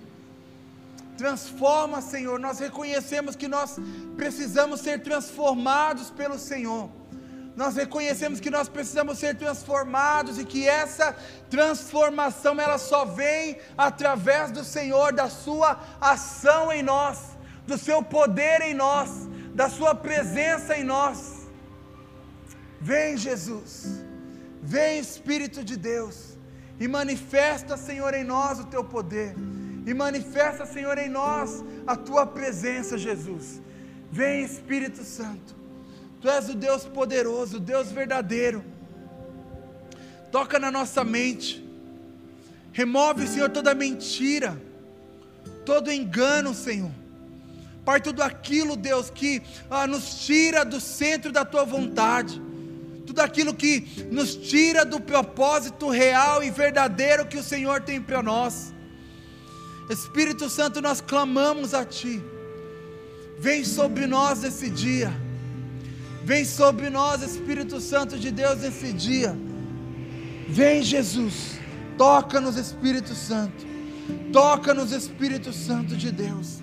[1.18, 2.39] Transforma, Senhor.
[2.39, 3.78] Nós reconhecemos que nós
[4.15, 6.89] precisamos ser transformados pelo Senhor
[7.57, 11.15] nós reconhecemos que nós precisamos ser transformados e que essa
[11.49, 18.61] transformação ela só vem através do Senhor, da sua ação em nós, do seu poder
[18.61, 19.09] em nós,
[19.55, 21.47] da sua presença em nós.
[22.80, 24.05] Vem Jesus.
[24.61, 26.38] Vem Espírito de Deus
[26.80, 29.36] e manifesta, Senhor, em nós o teu poder.
[29.88, 33.61] E manifesta, Senhor, em nós a tua presença, Jesus.
[34.11, 35.55] Vem Espírito Santo.
[36.19, 38.65] Tu és o Deus poderoso, o Deus verdadeiro.
[40.29, 41.65] Toca na nossa mente.
[42.73, 44.61] Remove, Senhor, toda mentira,
[45.65, 46.91] todo engano, Senhor.
[47.85, 52.41] Pai, tudo aquilo, Deus, que ah, nos tira do centro da tua vontade.
[53.05, 58.21] Tudo aquilo que nos tira do propósito real e verdadeiro que o Senhor tem para
[58.21, 58.75] nós.
[59.89, 62.21] Espírito Santo, nós clamamos a Ti.
[63.39, 65.13] Vem sobre nós esse dia
[66.27, 69.33] Vem sobre nós, Espírito Santo de Deus, nesse dia.
[70.49, 71.57] Vem, Jesus.
[71.97, 73.65] Toca-nos, Espírito Santo.
[74.33, 76.59] Toca-nos, Espírito Santo de Deus.